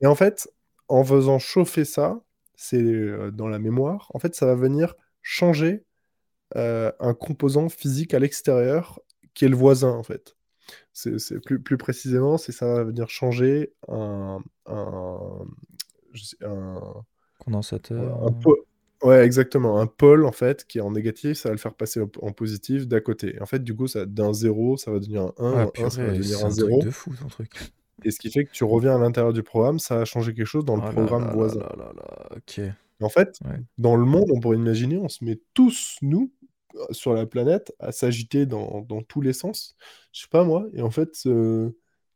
Et 0.02 0.08
en 0.08 0.16
fait, 0.16 0.48
en 0.88 1.04
faisant 1.04 1.40
chauffer 1.40 1.86
ça, 1.86 2.22
c'est 2.56 2.82
euh, 2.82 3.32
dans 3.32 3.48
la 3.48 3.60
mémoire, 3.60 4.10
en 4.14 4.20
fait, 4.20 4.36
ça 4.36 4.46
va 4.46 4.56
venir 4.56 4.94
changer 5.22 5.84
euh, 6.56 6.92
un 7.00 7.14
composant 7.14 7.70
physique 7.70 8.14
à 8.14 8.20
l'extérieur 8.20 9.00
qui 9.34 9.46
est 9.46 9.50
le 9.50 9.56
voisin, 9.58 9.92
en 9.92 10.04
fait. 10.04 10.36
C'est, 10.94 11.40
plus, 11.42 11.62
plus 11.62 11.78
précisément, 11.78 12.38
c'est 12.38 12.52
ça 12.52 12.68
va 12.68 12.84
venir 12.84 13.10
changer 13.10 13.74
un, 13.88 14.40
un, 14.66 15.46
Condensateur. 17.48 18.24
un 18.24 18.32
pôle. 18.32 18.58
Ouais, 19.04 19.24
exactement. 19.24 19.80
Un 19.80 19.88
pôle, 19.88 20.26
en 20.26 20.32
fait, 20.32 20.66
qui 20.66 20.80
est 20.80 20.82
en 20.82 20.92
négatif, 20.92 21.38
ça 21.38 21.50
va 21.50 21.54
le 21.54 21.60
faire 21.60 21.76
passer 21.76 22.02
en 22.02 22.32
positif 22.34 22.88
d'à 22.88 23.00
côté. 23.00 23.40
En 23.42 23.46
fait, 23.46 23.64
du 23.64 23.76
coup, 23.76 23.88
ça, 23.88 24.06
d'un 24.06 24.34
0, 24.34 24.78
ça 24.78 24.92
va 24.92 25.00
devenir 25.00 25.22
un 25.24 25.34
1, 25.38 25.54
Ah 25.56 25.62
un 25.78 25.86
1, 25.86 25.90
ça 25.92 26.04
va 26.04 26.14
devenir 26.14 26.40
c'est 26.40 26.44
un 26.44 26.48
un 26.48 26.50
truc 26.50 26.56
0. 26.56 26.82
de 26.82 26.90
fou 26.92 27.12
ton 27.16 27.28
truc. 27.28 27.52
Et 28.04 28.12
ce 28.12 28.20
qui 28.20 28.32
fait 28.32 28.46
que 28.46 28.52
tu 28.52 28.64
reviens 28.64 28.96
à 28.96 29.00
l'intérieur 29.00 29.34
du 29.34 29.44
programme, 29.44 29.80
ça 29.80 29.98
va 29.98 30.06
changer 30.06 30.34
quelque 30.34 30.46
chose 30.48 30.66
dans 30.66 30.76
le 30.76 30.82
là 30.84 30.92
programme 30.92 31.26
là 31.26 31.34
voisin. 31.34 31.60
là 31.62 31.76
là 31.78 31.94
là, 31.96 32.30
ok. 32.38 32.62
En 33.02 33.10
fait, 33.10 33.38
Ouais. 33.46 33.60
dans 33.78 33.96
le 33.96 34.06
monde, 34.06 34.30
on 34.34 34.40
pourrait 34.40 34.58
imaginer, 34.58 34.98
on 34.98 35.10
se 35.10 35.24
met 35.24 35.40
tous, 35.54 35.98
nous, 36.02 36.32
euh, 36.76 36.80
sur 36.92 37.14
la 37.14 37.26
planète, 37.28 37.74
à 37.80 37.92
s'agiter 37.92 38.46
dans, 38.48 38.82
dans 38.82 39.02
tous 39.04 39.22
les 39.22 39.34
sens. 39.34 39.76
Je 40.12 40.22
sais 40.22 40.28
pas 40.30 40.44
moi. 40.44 40.66
Et 40.74 40.82
en 40.82 40.90
fait, 40.92 41.12
euh, 41.28 41.72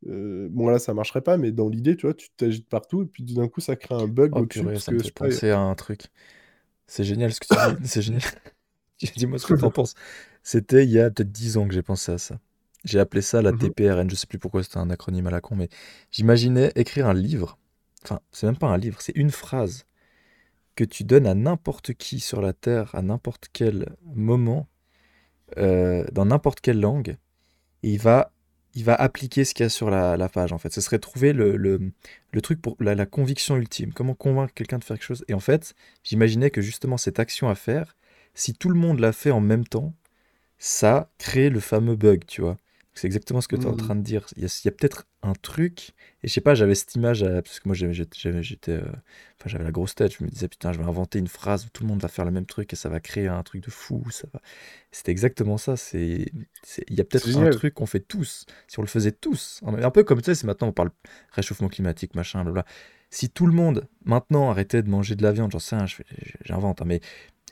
euh, 0.07 0.47
bon 0.51 0.69
là, 0.69 0.79
ça 0.79 0.93
marcherait 0.93 1.21
pas, 1.21 1.37
mais 1.37 1.51
dans 1.51 1.69
l'idée, 1.69 1.95
tu 1.95 2.05
vois, 2.07 2.13
tu 2.13 2.29
t'agites 2.37 2.67
partout, 2.69 3.03
et 3.03 3.05
puis 3.05 3.23
d'un 3.23 3.47
coup, 3.47 3.61
ça 3.61 3.75
crée 3.75 3.95
un 3.95 4.07
bug 4.07 4.33
Oh 4.33 4.45
purée, 4.47 4.79
ça 4.79 4.91
me 4.91 4.99
fait 4.99 5.11
pas, 5.11 5.25
à 5.51 5.57
un 5.59 5.75
truc. 5.75 6.03
C'est 6.87 7.03
génial 7.03 7.33
ce 7.33 7.39
que 7.39 7.47
tu 7.47 7.55
dis, 7.81 7.87
c'est 7.87 8.01
génial. 8.01 8.21
Dis-moi 9.15 9.39
ce 9.39 9.47
que 9.47 9.53
t'en 9.53 9.71
penses. 9.71 9.95
C'était 10.43 10.83
il 10.83 10.91
y 10.91 10.99
a 10.99 11.09
peut-être 11.09 11.31
10 11.31 11.57
ans 11.57 11.67
que 11.67 11.73
j'ai 11.73 11.81
pensé 11.83 12.11
à 12.11 12.17
ça. 12.17 12.39
J'ai 12.83 12.99
appelé 12.99 13.21
ça 13.21 13.41
la 13.41 13.51
Mhm. 13.51 13.57
TPRN, 13.59 14.09
je 14.09 14.15
sais 14.15 14.27
plus 14.27 14.39
pourquoi 14.39 14.63
c'était 14.63 14.77
un 14.79 14.89
acronyme 14.89 15.27
à 15.27 15.31
la 15.31 15.41
con, 15.41 15.55
mais 15.55 15.69
j'imaginais 16.11 16.71
écrire 16.75 17.07
un 17.07 17.13
livre. 17.13 17.57
Enfin, 18.03 18.19
c'est 18.31 18.47
même 18.47 18.57
pas 18.57 18.67
un 18.67 18.77
livre, 18.77 19.01
c'est 19.01 19.15
une 19.15 19.31
phrase 19.31 19.85
que 20.75 20.83
tu 20.83 21.03
donnes 21.03 21.27
à 21.27 21.35
n'importe 21.35 21.93
qui 21.93 22.19
sur 22.19 22.41
la 22.41 22.53
Terre, 22.53 22.95
à 22.95 23.01
n'importe 23.01 23.47
quel 23.53 23.95
moment, 24.05 24.67
euh, 25.57 26.05
dans 26.11 26.25
n'importe 26.25 26.61
quelle 26.61 26.79
langue, 26.79 27.17
et 27.83 27.93
il 27.93 27.99
va, 27.99 28.33
il 28.75 28.84
va 28.84 28.95
appliquer 28.95 29.45
ce 29.45 29.53
qu'il 29.53 29.63
y 29.63 29.67
a 29.67 29.69
sur 29.69 29.89
la, 29.89 30.29
page, 30.29 30.53
en 30.53 30.57
fait. 30.57 30.71
Ce 30.73 30.81
serait 30.81 30.99
trouver 30.99 31.34
le, 31.34 31.57
le, 31.57 32.41
truc 32.41 32.62
pour 32.62 32.77
la 32.79 33.05
conviction 33.05 33.57
ultime. 33.57 33.93
Comment 33.93 34.15
convaincre 34.15 34.53
quelqu'un 34.53 34.79
de 34.79 34.84
faire 34.84 34.97
quelque 34.97 35.05
chose? 35.05 35.25
Et 35.27 35.34
en 35.34 35.39
fait, 35.39 35.75
j'imaginais 36.03 36.49
que 36.49 36.62
justement 36.62 36.97
cette 36.97 37.19
action 37.19 37.49
à 37.49 37.55
faire, 37.55 37.97
si 38.34 38.53
tout 38.53 38.69
le 38.69 38.75
monde 38.75 38.99
l'a 38.99 39.12
fait 39.12 39.31
en 39.31 39.41
même 39.41 39.65
temps, 39.65 39.93
ça 40.57 41.10
crée 41.17 41.49
le 41.49 41.60
fameux 41.60 41.95
bug, 41.95 42.25
tu 42.27 42.41
vois. 42.41 42.57
C'est 42.93 43.08
exactement 43.08 43.39
ce 43.39 43.47
que 43.47 43.56
tu 43.56 43.63
es 43.63 43.65
en 43.67 43.71
Mhm. 43.71 43.77
train 43.77 43.95
de 43.95 44.01
dire. 44.01 44.25
Il 44.36 44.43
y 44.43 44.45
a, 44.45 44.71
peut-être 44.71 45.06
un 45.23 45.34
truc, 45.34 45.91
et 46.23 46.27
je 46.27 46.34
sais 46.34 46.41
pas, 46.41 46.56
j'avais 46.56 46.75
cette 46.75 46.93
image, 46.95 47.23
euh, 47.23 47.41
parce 47.41 47.60
que 47.62 47.69
moi 47.69 47.73
j'avais- 47.75 47.93
j'étais, 47.93 48.71
euh, 48.73 48.82
enfin, 49.39 49.47
j'avais 49.47 49.63
la 49.63 49.71
grosse 49.71 49.95
tête, 49.95 50.13
je 50.17 50.23
me 50.23 50.30
disais 50.30 50.49
putain, 50.49 50.73
je 50.73 50.77
vais 50.80 50.84
inventer 50.84 51.19
une 51.19 51.27
phrase 51.30 51.65
où 51.65 51.69
tout 51.69 51.84
le 51.84 51.89
monde 51.89 52.01
va 52.01 52.10
faire 52.10 52.25
le 52.25 52.32
même 52.32 52.45
truc 52.45 52.73
et 52.73 52.75
ça 52.75 52.89
va 52.89 52.99
créer 52.99 53.27
un 53.27 53.41
truc 53.43 53.63
de 53.63 53.71
fou. 53.71 54.04
Ça 54.12 54.27
va... 54.34 54.41
C'était 54.91 55.12
exactement 55.12 55.58
ça. 55.58 55.77
C'est, 55.77 56.25
il 56.89 56.95
y 56.97 57.01
a 57.01 57.06
peut-être 57.06 57.38
un 57.38 57.49
truc 57.49 57.75
qu'on 57.75 57.86
fait 57.86 58.01
tous, 58.01 58.45
si 58.67 58.80
on 58.80 58.82
le 58.82 58.88
faisait 58.89 59.12
tous, 59.13 59.62
un 59.65 59.91
peu 59.91 60.04
comme 60.04 60.19
tu 60.21 60.25
sais, 60.25 60.36
c'est 60.36 60.47
maintenant 60.47 60.67
on 60.67 60.73
parle 60.73 60.91
réchauffement 61.32 61.69
climatique, 61.69 62.13
machin, 62.15 62.43
blabla. 62.43 62.65
Si 63.10 63.30
tout 63.30 63.45
le 63.45 63.54
monde 63.54 63.88
maintenant 64.06 64.49
arrêtait 64.51 64.84
de 64.84 64.89
manger 64.89 65.15
de 65.15 65.23
la 65.23 65.32
viande, 65.32 65.51
j'en 65.51 65.60
sais 65.60 65.75
rien, 65.77 65.86
j'invente, 66.45 66.82
hein, 66.82 66.86
mais 66.88 67.01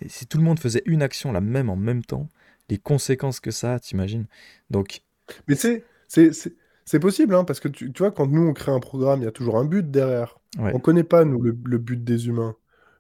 si 0.08 0.26
tout 0.28 0.38
le 0.38 0.44
monde 0.44 0.60
faisait 0.60 0.84
une 0.86 1.02
action 1.02 1.32
la 1.32 1.42
même 1.42 1.70
en 1.70 1.76
même 1.76 2.04
temps, 2.04 2.30
les 2.70 2.78
conséquences 2.78 3.40
que 3.40 3.52
ça 3.52 3.76
a, 3.76 3.80
t'imagines? 3.80 4.26
Donc, 4.70 5.02
Mais 5.48 5.56
c'est 5.56 5.84
c'est 6.86 7.00
possible, 7.00 7.36
hein, 7.36 7.44
parce 7.44 7.60
que 7.60 7.68
tu, 7.68 7.92
tu 7.94 8.00
vois, 8.02 8.12
quand 8.12 8.26
nous, 8.28 8.48
on 8.48 8.54
crée 8.54 8.72
un 8.72 8.80
programme, 8.80 9.22
il 9.22 9.26
y 9.26 9.28
a 9.28 9.32
toujours 9.32 9.58
un 9.58 9.66
but 9.66 9.90
derrière. 9.92 10.40
ouais. 10.58 10.72
On 10.74 10.80
connaît 10.80 11.04
pas, 11.04 11.24
nous, 11.24 11.40
le, 11.42 11.56
le 11.66 11.78
but 11.78 12.04
des 12.04 12.28
humains. 12.28 12.56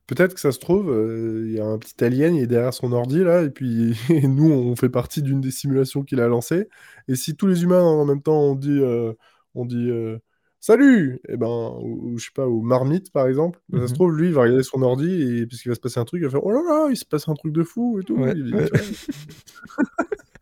Peut-être 0.05 0.33
que 0.35 0.39
ça 0.39 0.51
se 0.51 0.59
trouve, 0.59 0.91
euh, 0.91 1.43
il 1.47 1.53
y 1.53 1.59
a 1.59 1.65
un 1.65 1.77
petit 1.79 2.03
alien, 2.03 2.35
il 2.35 2.43
est 2.43 2.47
derrière 2.47 2.73
son 2.73 2.91
ordi, 2.93 3.23
là, 3.23 3.41
et 3.43 3.49
puis 3.49 3.95
et 4.09 4.27
nous, 4.27 4.51
on 4.51 4.75
fait 4.75 4.89
partie 4.89 5.21
d'une 5.23 5.41
des 5.41 5.51
simulations 5.51 6.03
qu'il 6.03 6.19
a 6.19 6.27
lancées. 6.27 6.67
Et 7.07 7.15
si 7.15 7.35
tous 7.35 7.47
les 7.47 7.63
humains, 7.63 7.81
en 7.83 8.05
même 8.05 8.21
temps, 8.21 8.39
on 8.39 8.55
dit, 8.55 8.79
euh, 8.79 9.13
on 9.55 9.65
dit 9.65 9.89
euh, 9.89 10.17
Salut! 10.59 11.19
Et 11.29 11.37
ben, 11.37 11.47
ou, 11.81 12.11
ou 12.11 12.17
je 12.19 12.25
sais 12.25 12.31
pas, 12.35 12.47
ou 12.47 12.61
Marmite, 12.61 13.11
par 13.11 13.27
exemple, 13.27 13.59
ben, 13.69 13.79
ça 13.81 13.87
se 13.87 13.93
Mhm. 13.93 13.97
trouve, 13.97 14.17
lui, 14.17 14.27
il 14.27 14.33
va 14.33 14.41
regarder 14.41 14.63
son 14.63 14.81
ordi, 14.83 15.39
et 15.39 15.47
puisqu'il 15.47 15.69
va 15.69 15.75
se 15.75 15.79
passer 15.79 15.99
un 15.99 16.05
truc, 16.05 16.21
il 16.21 16.25
va 16.25 16.31
faire 16.31 16.45
Oh 16.45 16.51
là 16.51 16.61
là, 16.67 16.87
il 16.91 16.97
se 16.97 17.05
passe 17.05 17.27
un 17.27 17.33
truc 17.33 17.53
de 17.53 17.63
fou, 17.63 17.99
et 17.99 18.03
tout. 18.03 18.17
Ouais. 18.17 18.35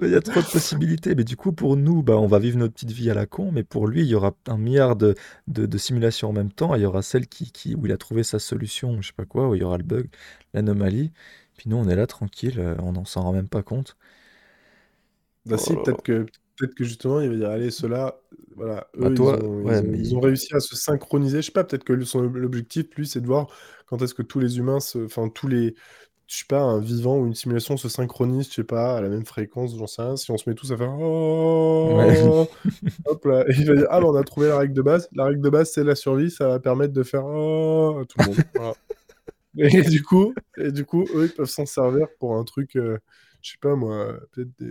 Il 0.00 0.10
y 0.10 0.14
a 0.14 0.20
trop 0.22 0.42
de 0.42 0.46
possibilités, 0.46 1.14
mais 1.16 1.24
du 1.24 1.36
coup, 1.36 1.52
pour 1.52 1.76
nous, 1.76 2.02
bah, 2.04 2.16
on 2.18 2.26
va 2.28 2.38
vivre 2.38 2.56
notre 2.58 2.74
petite 2.74 2.92
vie 2.92 3.10
à 3.10 3.14
la 3.14 3.26
con, 3.26 3.50
mais 3.50 3.64
pour 3.64 3.88
lui, 3.88 4.02
il 4.02 4.06
y 4.06 4.14
aura 4.14 4.32
un 4.46 4.56
milliard 4.56 4.94
de, 4.96 5.14
de, 5.48 5.66
de 5.66 5.78
simulations 5.78 6.28
en 6.28 6.32
même 6.32 6.52
temps, 6.52 6.74
et 6.74 6.78
il 6.78 6.82
y 6.82 6.86
aura 6.86 7.02
celle 7.02 7.26
qui, 7.26 7.50
qui, 7.50 7.74
où 7.74 7.84
il 7.86 7.92
a 7.92 7.96
trouvé 7.98 8.22
sa 8.22 8.38
solution, 8.38 9.00
je 9.02 9.08
sais 9.08 9.12
pas 9.12 9.24
quoi, 9.24 9.48
où 9.48 9.54
il 9.56 9.60
y 9.60 9.64
aura 9.64 9.76
le 9.78 9.82
bug, 9.84 10.08
l'anomalie, 10.54 11.12
Puis 11.56 11.68
nous, 11.68 11.76
on 11.76 11.88
est 11.88 11.96
là 11.96 12.06
tranquille, 12.06 12.60
euh, 12.60 12.76
on 12.80 12.92
n'en 12.92 13.04
s'en 13.04 13.22
rend 13.22 13.32
même 13.32 13.48
pas 13.48 13.62
compte. 13.64 13.96
Bah 15.44 15.56
Oh 15.56 15.58
si, 15.58 15.74
là. 15.74 15.82
peut-être 15.82 16.02
que, 16.02 16.26
peut-être 16.56 16.74
que 16.74 16.84
justement, 16.84 17.20
il 17.20 17.30
va 17.30 17.36
dire, 17.36 17.50
allez, 17.50 17.70
ceux-là, 17.70 18.20
voilà, 18.56 18.88
Bah 18.98 19.10
eux, 19.10 19.14
ils 19.16 19.32
ont, 19.32 19.62
ouais, 19.62 19.80
ils 19.80 19.82
ont, 19.82 19.88
mais 19.88 19.98
ils 19.98 20.14
ont 20.14 20.20
réussi 20.20 20.54
à 20.54 20.60
se 20.60 20.76
synchroniser. 20.76 21.38
Je 21.42 21.46
sais 21.46 21.52
pas, 21.52 21.64
peut-être 21.64 21.84
que 21.84 21.98
son 22.04 22.22
l'objectif, 22.22 22.86
lui, 22.96 23.06
c'est 23.06 23.20
de 23.20 23.26
voir 23.26 23.48
quand 23.86 24.02
est-ce 24.02 24.14
que 24.14 24.22
tous 24.22 24.40
les 24.40 24.58
humains, 24.58 24.80
se, 24.80 24.98
enfin, 25.04 25.28
tous 25.28 25.48
les, 25.48 25.74
je 26.28 26.36
sais 26.36 26.44
pas, 26.46 26.60
un 26.60 26.78
vivant 26.78 27.18
ou 27.18 27.26
une 27.26 27.34
simulation 27.34 27.78
se 27.78 27.88
synchronise, 27.88 28.48
je 28.50 28.56
sais 28.56 28.64
pas, 28.64 28.98
à 28.98 29.00
la 29.00 29.08
même 29.08 29.24
fréquence, 29.24 29.74
j'en 29.74 29.86
sais 29.86 30.02
rien. 30.02 30.16
Si 30.16 30.30
on 30.30 30.36
se 30.36 30.48
met 30.48 30.54
tous 30.54 30.70
à 30.72 30.76
faire 30.76 30.90
ouais. 30.90 32.22
oh, 32.22 32.46
hop 33.06 33.24
là, 33.24 33.44
et 33.48 33.54
il 33.56 33.66
va 33.66 33.74
dire, 33.74 33.86
ah, 33.88 33.98
bah, 33.98 34.06
on 34.08 34.14
a 34.14 34.22
trouvé 34.22 34.48
la 34.48 34.58
règle 34.58 34.74
de 34.74 34.82
base. 34.82 35.08
La 35.12 35.24
règle 35.24 35.40
de 35.40 35.48
base, 35.48 35.72
c'est 35.72 35.84
la 35.84 35.94
survie, 35.94 36.30
ça 36.30 36.46
va 36.48 36.60
permettre 36.60 36.92
de 36.92 37.02
faire 37.02 37.24
oh, 37.24 38.00
à 38.02 38.04
tout 38.04 38.18
le 38.18 38.26
monde. 38.26 38.36
Voilà. 38.54 38.74
Et 39.56 39.82
du 39.82 40.02
coup, 40.02 40.34
et 40.58 40.70
du 40.70 40.84
coup, 40.84 41.06
eux, 41.14 41.24
ils 41.24 41.34
peuvent 41.34 41.48
s'en 41.48 41.64
servir 41.64 42.06
pour 42.20 42.36
un 42.36 42.44
truc, 42.44 42.76
euh, 42.76 42.98
je 43.40 43.52
sais 43.52 43.58
pas 43.60 43.74
moi, 43.74 44.14
peut-être 44.32 44.50
des 44.58 44.70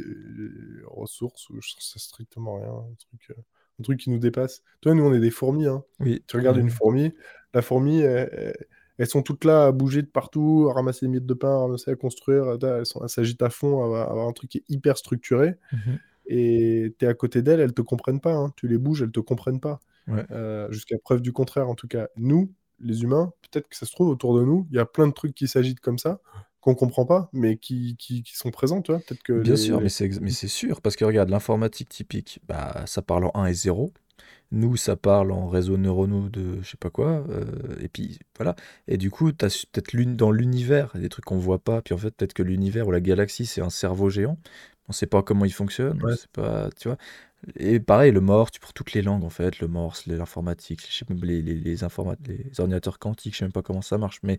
ressources 0.85 1.49
ou 1.49 1.59
je 1.59 1.71
sais 1.79 1.99
strictement 1.99 2.57
rien, 2.57 2.69
un 2.69 2.95
truc, 2.99 3.31
euh, 3.31 3.41
un 3.79 3.83
truc 3.83 3.99
qui 3.99 4.11
nous 4.11 4.19
dépasse. 4.19 4.61
Toi, 4.81 4.93
nous, 4.93 5.03
on 5.03 5.13
est 5.13 5.19
des 5.19 5.31
fourmis, 5.31 5.65
hein. 5.65 5.83
Oui. 5.99 6.23
Tu 6.27 6.37
regardes 6.37 6.57
une 6.57 6.69
fourmi, 6.69 7.11
la 7.55 7.63
fourmi, 7.63 8.01
elle- 8.01 8.55
elles 8.97 9.07
sont 9.07 9.21
toutes 9.21 9.45
là 9.45 9.65
à 9.67 9.71
bouger 9.71 10.01
de 10.01 10.07
partout, 10.07 10.67
à 10.69 10.73
ramasser 10.73 11.05
des 11.05 11.11
miettes 11.11 11.25
de 11.25 11.33
pain, 11.33 11.49
à 11.49 11.59
ramasser, 11.59 11.91
à 11.91 11.95
construire, 11.95 12.57
elles 12.61 13.09
s'agitent 13.09 13.41
à 13.41 13.49
fond, 13.49 13.93
à 13.93 14.03
avoir 14.03 14.27
un 14.27 14.33
truc 14.33 14.49
qui 14.49 14.59
est 14.59 14.65
hyper 14.69 14.97
structuré. 14.97 15.55
Mhm. 15.71 15.99
Et 16.27 16.95
tu 16.99 17.05
es 17.05 17.07
à 17.07 17.13
côté 17.13 17.41
d'elles, 17.41 17.59
elles 17.59 17.73
te 17.73 17.81
comprennent 17.81 18.19
pas, 18.19 18.33
hein. 18.33 18.51
Tu 18.57 18.67
les 18.67 18.77
bouges, 18.77 19.01
elles 19.01 19.11
te 19.11 19.19
comprennent 19.19 19.61
pas. 19.61 19.79
Ouais. 20.07 20.25
Euh, 20.31 20.69
jusqu'à 20.71 20.97
preuve 20.97 21.21
du 21.21 21.31
contraire, 21.31 21.69
en 21.69 21.75
tout 21.75 21.87
cas. 21.87 22.07
Nous, 22.17 22.51
les 22.79 23.03
humains, 23.03 23.31
peut-être 23.41 23.67
que 23.69 23.75
ça 23.75 23.85
se 23.85 23.91
trouve 23.91 24.09
autour 24.09 24.37
de 24.37 24.43
nous, 24.43 24.67
il 24.71 24.75
y 24.75 24.79
a 24.79 24.85
plein 24.85 25.07
de 25.07 25.13
trucs 25.13 25.33
qui 25.33 25.47
s'agitent 25.47 25.79
comme 25.79 25.97
ça, 25.97 26.19
qu'on 26.59 26.75
comprend 26.75 27.05
pas, 27.05 27.29
mais 27.31 27.57
qui, 27.57 27.95
qui, 27.97 28.23
qui 28.23 28.35
sont 28.35 28.51
présents, 28.51 28.81
tu 28.81 28.91
vois. 28.91 28.99
Peut-être 28.99 29.23
que 29.23 29.39
Bien 29.41 29.55
sûr, 29.55 29.79
les... 29.79 29.89
mais 30.19 30.31
c'est 30.31 30.47
sûr, 30.47 30.81
parce 30.81 30.95
que 30.95 31.05
regarde, 31.05 31.29
l'informatique 31.29 31.89
typique, 31.89 32.39
bah, 32.47 32.83
ça 32.87 33.01
parle 33.01 33.25
en 33.25 33.31
1 33.35 33.45
et 33.45 33.53
0. 33.53 33.93
Nous, 34.51 34.77
ça 34.77 34.95
parle 34.95 35.31
en 35.31 35.47
réseaux 35.47 35.77
neuronaux 35.77 36.29
de 36.29 36.61
je 36.61 36.69
sais 36.71 36.77
pas 36.77 36.89
quoi. 36.89 37.25
euh, 37.29 37.45
et 37.81 37.89
puis 37.89 38.19
voilà. 38.37 38.55
Et 38.87 38.97
du 38.97 39.11
coup, 39.11 39.31
tu 39.31 39.45
as 39.45 39.65
peut-être 39.71 39.93
l'une 39.93 40.15
dans 40.15 40.31
l'univers, 40.31 40.91
des 40.95 41.09
trucs 41.09 41.25
qu'on 41.25 41.37
voit 41.37 41.59
pas. 41.59 41.81
Puis 41.81 41.93
en 41.93 41.97
fait, 41.97 42.11
peut-être 42.11 42.33
que 42.33 42.43
l'univers 42.43 42.87
ou 42.87 42.91
la 42.91 43.01
galaxie, 43.01 43.45
c'est 43.45 43.61
un 43.61 43.69
cerveau 43.69 44.09
géant. 44.09 44.37
On 44.89 44.93
sait 44.93 45.07
pas 45.07 45.21
comment 45.23 45.45
il 45.45 45.53
fonctionne. 45.53 45.99
On 46.03 46.07
Ouais. 46.07 46.15
sait 46.15 46.27
pas, 46.31 46.69
tu 46.79 46.87
vois. 46.87 46.97
Et 47.57 47.79
pareil, 47.79 48.11
le 48.11 48.21
morse, 48.21 48.51
tu 48.51 48.59
prends 48.59 48.71
toutes 48.73 48.93
les 48.93 49.01
langues 49.01 49.23
en 49.23 49.29
fait, 49.29 49.59
le 49.59 49.67
morse, 49.67 50.05
l'informatique, 50.07 50.89
les, 51.21 51.41
les, 51.41 51.55
les, 51.55 51.83
informa- 51.83 52.17
les 52.27 52.59
ordinateurs 52.59 52.99
quantiques, 52.99 53.33
je 53.33 53.39
sais 53.39 53.45
même 53.45 53.51
pas 53.51 53.61
comment 53.61 53.81
ça 53.83 53.97
marche. 53.97 54.19
Mais 54.23 54.37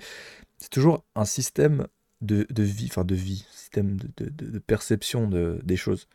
c'est 0.58 0.70
toujours 0.70 1.04
un 1.14 1.24
système 1.24 1.86
de, 2.20 2.46
de 2.50 2.62
vie, 2.62 2.86
enfin 2.90 3.04
de 3.04 3.14
vie, 3.14 3.46
système 3.52 3.96
de, 3.96 4.08
de, 4.16 4.30
de- 4.30 4.50
de 4.52 4.58
perception 4.58 5.28
de, 5.28 5.60
des 5.64 5.76
choses. 5.76 6.08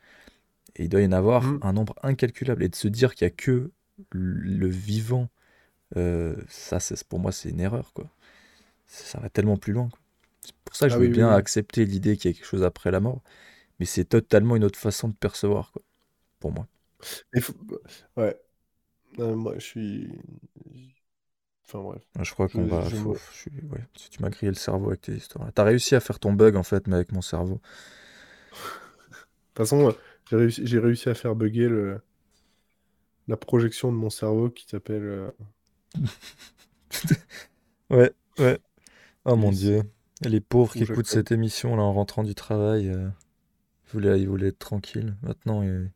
Et 0.75 0.83
il 0.85 0.89
doit 0.89 1.01
y 1.01 1.05
en 1.05 1.11
avoir 1.11 1.57
Mm. 1.57 1.63
un 1.63 1.73
nombre 1.73 1.95
incalculable. 2.03 2.63
Et 2.63 2.69
de 2.69 2.75
se 2.75 2.87
dire 2.87 3.15
qu'il 3.15 3.25
n'y 3.27 3.31
a 3.33 3.35
que 3.35 3.71
le 4.11 4.67
vivant, 4.67 5.29
euh, 5.97 6.35
ça, 6.49 6.79
pour 7.09 7.19
moi, 7.19 7.31
c'est 7.31 7.49
une 7.49 7.61
erreur, 7.61 7.93
quoi. 7.93 8.09
Ça, 8.87 9.19
va 9.19 9.29
tellement 9.29 9.57
plus 9.57 9.73
loin. 9.73 9.89
C'est 10.45 10.53
pour 10.65 10.75
ça 10.75 10.87
que 10.87 10.93
je 10.93 10.97
Ah 10.97 10.99
veux 10.99 11.07
oui, 11.07 11.09
bien 11.09 11.29
oui. 11.29 11.33
accepter 11.33 11.85
l'idée 11.85 12.17
qu'il 12.17 12.31
y 12.31 12.33
a 12.33 12.37
quelque 12.37 12.47
chose 12.47 12.63
après 12.63 12.91
la 12.91 12.99
mort. 13.01 13.21
Mais 13.79 13.85
c'est 13.87 14.05
totalement 14.05 14.55
une 14.57 14.65
autre 14.65 14.79
façon 14.79 15.09
de 15.09 15.15
percevoir, 15.15 15.71
quoi, 15.73 15.83
pour 16.39 16.51
moi. 16.53 16.67
Faut- 17.41 17.53
Ouais. 18.17 18.37
Euh, 19.19 19.35
moi, 19.35 19.55
je 19.59 19.65
suis... 19.65 20.09
Enfin, 21.65 21.81
bref. 21.81 22.03
Je 22.19 22.31
crois 22.31 22.49
qu'on 22.49 22.65
Je, 22.65 22.65
va. 22.65 22.89
je 22.89 22.95
faut- 22.95 23.13
me- 23.13 23.19
je 23.31 23.37
suis- 23.37 23.51
ouais, 23.71 23.85
tu 23.93 24.09
tu 24.09 24.21
m'as 24.21 24.29
grillé 24.29 24.49
le 24.51 24.55
cerveau 24.57 24.87
avec 24.87 25.01
tes 25.01 25.13
histoires. 25.15 25.51
T'as 25.53 25.63
réussi 25.63 25.95
à 25.95 25.99
faire 25.99 26.19
ton 26.19 26.33
bug, 26.33 26.55
en 26.55 26.63
fait, 26.63 26.87
mais 26.87 26.95
avec 26.95 27.11
mon 27.11 27.21
cerveau. 27.21 27.61
De 29.55 29.63
toute 29.63 29.67
façon, 29.69 29.95
j'ai 30.47 30.79
réussi, 30.79 31.09
à 31.09 31.13
faire 31.15 31.35
bugger 31.35 31.69
le... 31.69 32.01
la 33.27 33.35
projection 33.37 33.91
de 33.91 33.97
mon 33.97 34.09
cerveau 34.09 34.49
qui 34.49 34.65
s'appelle... 34.67 35.03
euh, 35.03 35.31
Ouais, 37.89 38.11
ouais. 38.39 38.59
Oh 39.25 39.35
mon. 39.35 39.51
Dieu. 39.51 39.83
Les 40.23 40.39
pauvres 40.41 40.73
qui 40.73 40.83
écoutent 40.83 41.07
cette 41.07 41.31
émission 41.31 41.75
là 41.75 41.83
en 41.83 41.93
rentrant 41.93 42.23
du 42.23 42.35
travail, 42.35 42.89
euh, 42.89 43.09
ils 43.87 43.91
voulaient, 43.93 44.21
ils 44.21 44.27
voulaient 44.29 44.47
être 44.49 44.59
tranquilles. 44.59 45.15
Maintenant, 45.23 45.63
ils 45.63 45.91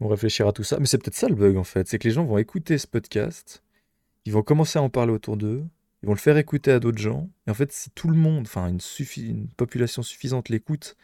vont 0.00 0.08
réfléchir 0.08 0.46
à 0.48 0.52
tout 0.52 0.64
ça. 0.64 0.78
Mais 0.80 0.86
c'est 0.86 0.98
peut-être 0.98 1.14
ça 1.16 1.28
le 1.28 1.34
bug 1.34 1.56
en 1.56 1.64
fait. 1.64 1.88
C'est 1.88 1.98
que 1.98 2.08
les 2.08 2.14
gens 2.14 2.24
vont 2.24 2.38
écouter 2.38 2.78
ce 2.78 2.86
podcast, 2.86 3.62
ils 4.26 4.32
vont 4.32 4.42
commencer 4.42 4.78
à 4.78 4.82
en 4.82 4.90
parler 4.90 5.12
autour 5.12 5.36
d'eux, 5.36 5.64
ils 6.02 6.06
vont 6.06 6.14
le 6.14 6.18
faire 6.20 6.38
écouter 6.38 6.72
à 6.72 6.80
d'autres 6.80 6.98
gens. 6.98 7.30
Et 7.46 7.50
en 7.50 7.54
fait, 7.54 7.72
si 7.72 7.90
tout 7.90 8.08
le 8.08 8.16
monde, 8.16 8.44
enfin 8.46 8.68
une, 8.68 8.78
suffi- 8.80 9.28
une 9.30 9.48
population 9.48 10.02
suffisante 10.02 10.48
l'écoute 10.50 10.96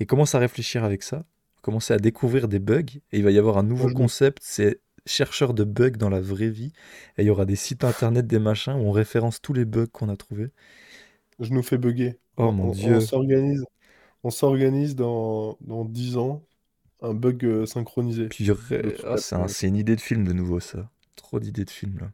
et 0.00 0.06
commence 0.06 0.34
à 0.34 0.38
réfléchir 0.40 0.84
avec 0.84 1.02
ça, 1.02 1.24
commencer 1.64 1.94
à 1.94 1.98
découvrir 1.98 2.48
des 2.48 2.58
bugs, 2.60 2.84
et 3.12 3.18
il 3.18 3.24
va 3.24 3.30
y 3.32 3.38
avoir 3.38 3.58
un 3.58 3.62
nouveau 3.64 3.88
me- 3.88 3.94
concept, 3.94 4.38
c'est 4.42 4.80
chercheur 5.06 5.54
de 5.54 5.64
bugs 5.64 5.92
dans 5.98 6.10
la 6.10 6.20
vraie 6.20 6.50
vie. 6.50 6.72
Et 7.18 7.22
il 7.22 7.26
y 7.26 7.30
aura 7.30 7.44
des 7.46 7.56
sites 7.56 7.84
internet, 7.84 8.26
des 8.26 8.38
machins 8.38 8.74
où 8.74 8.78
on 8.88 8.92
référence 8.92 9.40
tous 9.42 9.52
les 9.54 9.64
bugs 9.64 9.86
qu'on 9.92 10.08
a 10.10 10.16
trouvés. 10.16 10.50
Je 11.38 11.52
nous 11.52 11.62
fais 11.62 11.78
bugger. 11.78 12.18
Oh 12.36 12.52
On, 12.58 12.66
mon 12.66 12.68
on- 12.68 12.70
Dieu. 12.70 12.96
on 12.96 13.00
s'organise, 13.00 13.64
on 14.24 14.30
s'organise 14.30 14.96
dans, 14.96 15.58
dans 15.62 15.84
10 15.86 16.16
ans, 16.18 16.44
un 17.02 17.14
bug 17.14 17.44
euh, 17.46 17.66
synchronisé. 17.66 18.32
Ah, 19.04 19.16
un- 19.32 19.48
c'est 19.48 19.66
une 19.68 19.76
idée 19.76 19.96
de 19.96 20.00
film 20.00 20.24
de 20.24 20.32
nouveau, 20.32 20.60
ça. 20.60 20.90
Trop 21.16 21.40
d'idées 21.40 21.64
de 21.64 21.70
film, 21.70 21.98
là. 21.98 22.10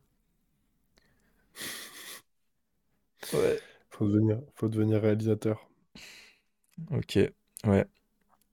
Ouais. 3.33 3.61
Faut 3.91 4.07
devenir, 4.07 4.41
faut 4.55 4.69
devenir 4.69 5.01
réalisateur. 5.03 5.69
Ok. 6.91 7.19
Ouais. 7.65 7.87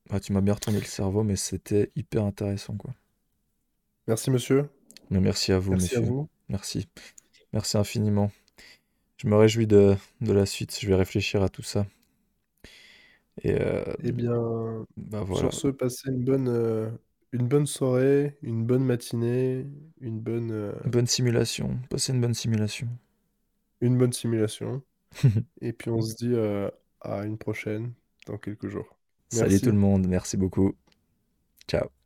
Ah, 0.10 0.20
tu 0.20 0.34
m'as 0.34 0.42
bien 0.42 0.54
retourné 0.54 0.80
le 0.80 0.86
cerveau, 0.86 1.24
mais 1.24 1.38
c'était 1.38 1.92
hyper 1.96 2.26
intéressant, 2.26 2.76
quoi. 2.76 2.94
Merci, 4.08 4.32
monsieur. 4.32 4.70
Mais 5.10 5.20
merci 5.20 5.52
à 5.52 5.60
vous, 5.60 5.72
Merci 5.72 5.96
à 5.96 6.02
vous. 6.02 6.30
Merci. 6.50 6.88
Merci 7.54 7.78
infiniment. 7.78 8.32
Je 9.18 9.28
me 9.28 9.36
réjouis 9.36 9.68
de, 9.68 9.96
de 10.22 10.34
la 10.34 10.46
suite. 10.46 10.78
Je 10.82 10.88
vais 10.88 10.96
réfléchir 10.96 11.44
à 11.44 11.50
tout 11.50 11.64
ça. 11.64 11.88
Et 13.44 13.54
euh, 13.60 13.84
Eh 14.04 14.12
bien, 14.12 14.86
bah 14.98 15.22
voilà. 15.24 15.52
sur 15.52 15.54
ce, 15.54 15.68
passez 15.68 16.10
une 16.10 16.24
bonne, 16.24 16.48
euh, 16.50 16.90
une 17.32 17.48
bonne 17.48 17.68
soirée, 17.68 18.38
une 18.42 18.66
bonne 18.66 18.84
matinée, 18.84 19.66
une 20.02 20.20
bonne, 20.20 20.52
euh, 20.52 20.74
Bonne 20.86 21.08
simulation. 21.08 21.80
Passez 21.90 22.14
une 22.14 22.22
bonne 22.22 22.34
simulation. 22.34 22.88
une 23.82 23.98
bonne 23.98 24.14
simulation. 24.14 24.84
Et 25.62 25.74
puis 25.74 25.90
on 25.90 26.02
se 26.02 26.16
dit 26.16 26.36
à 27.02 27.26
une 27.26 27.38
prochaine 27.38 27.94
dans 28.28 28.38
quelques 28.38 28.68
jours. 28.68 28.97
Salut 29.30 29.60
tout 29.62 29.72
le 29.72 29.78
monde. 29.78 30.08
Merci 30.08 30.38
beaucoup. 30.38 30.74
Ciao. 31.68 31.97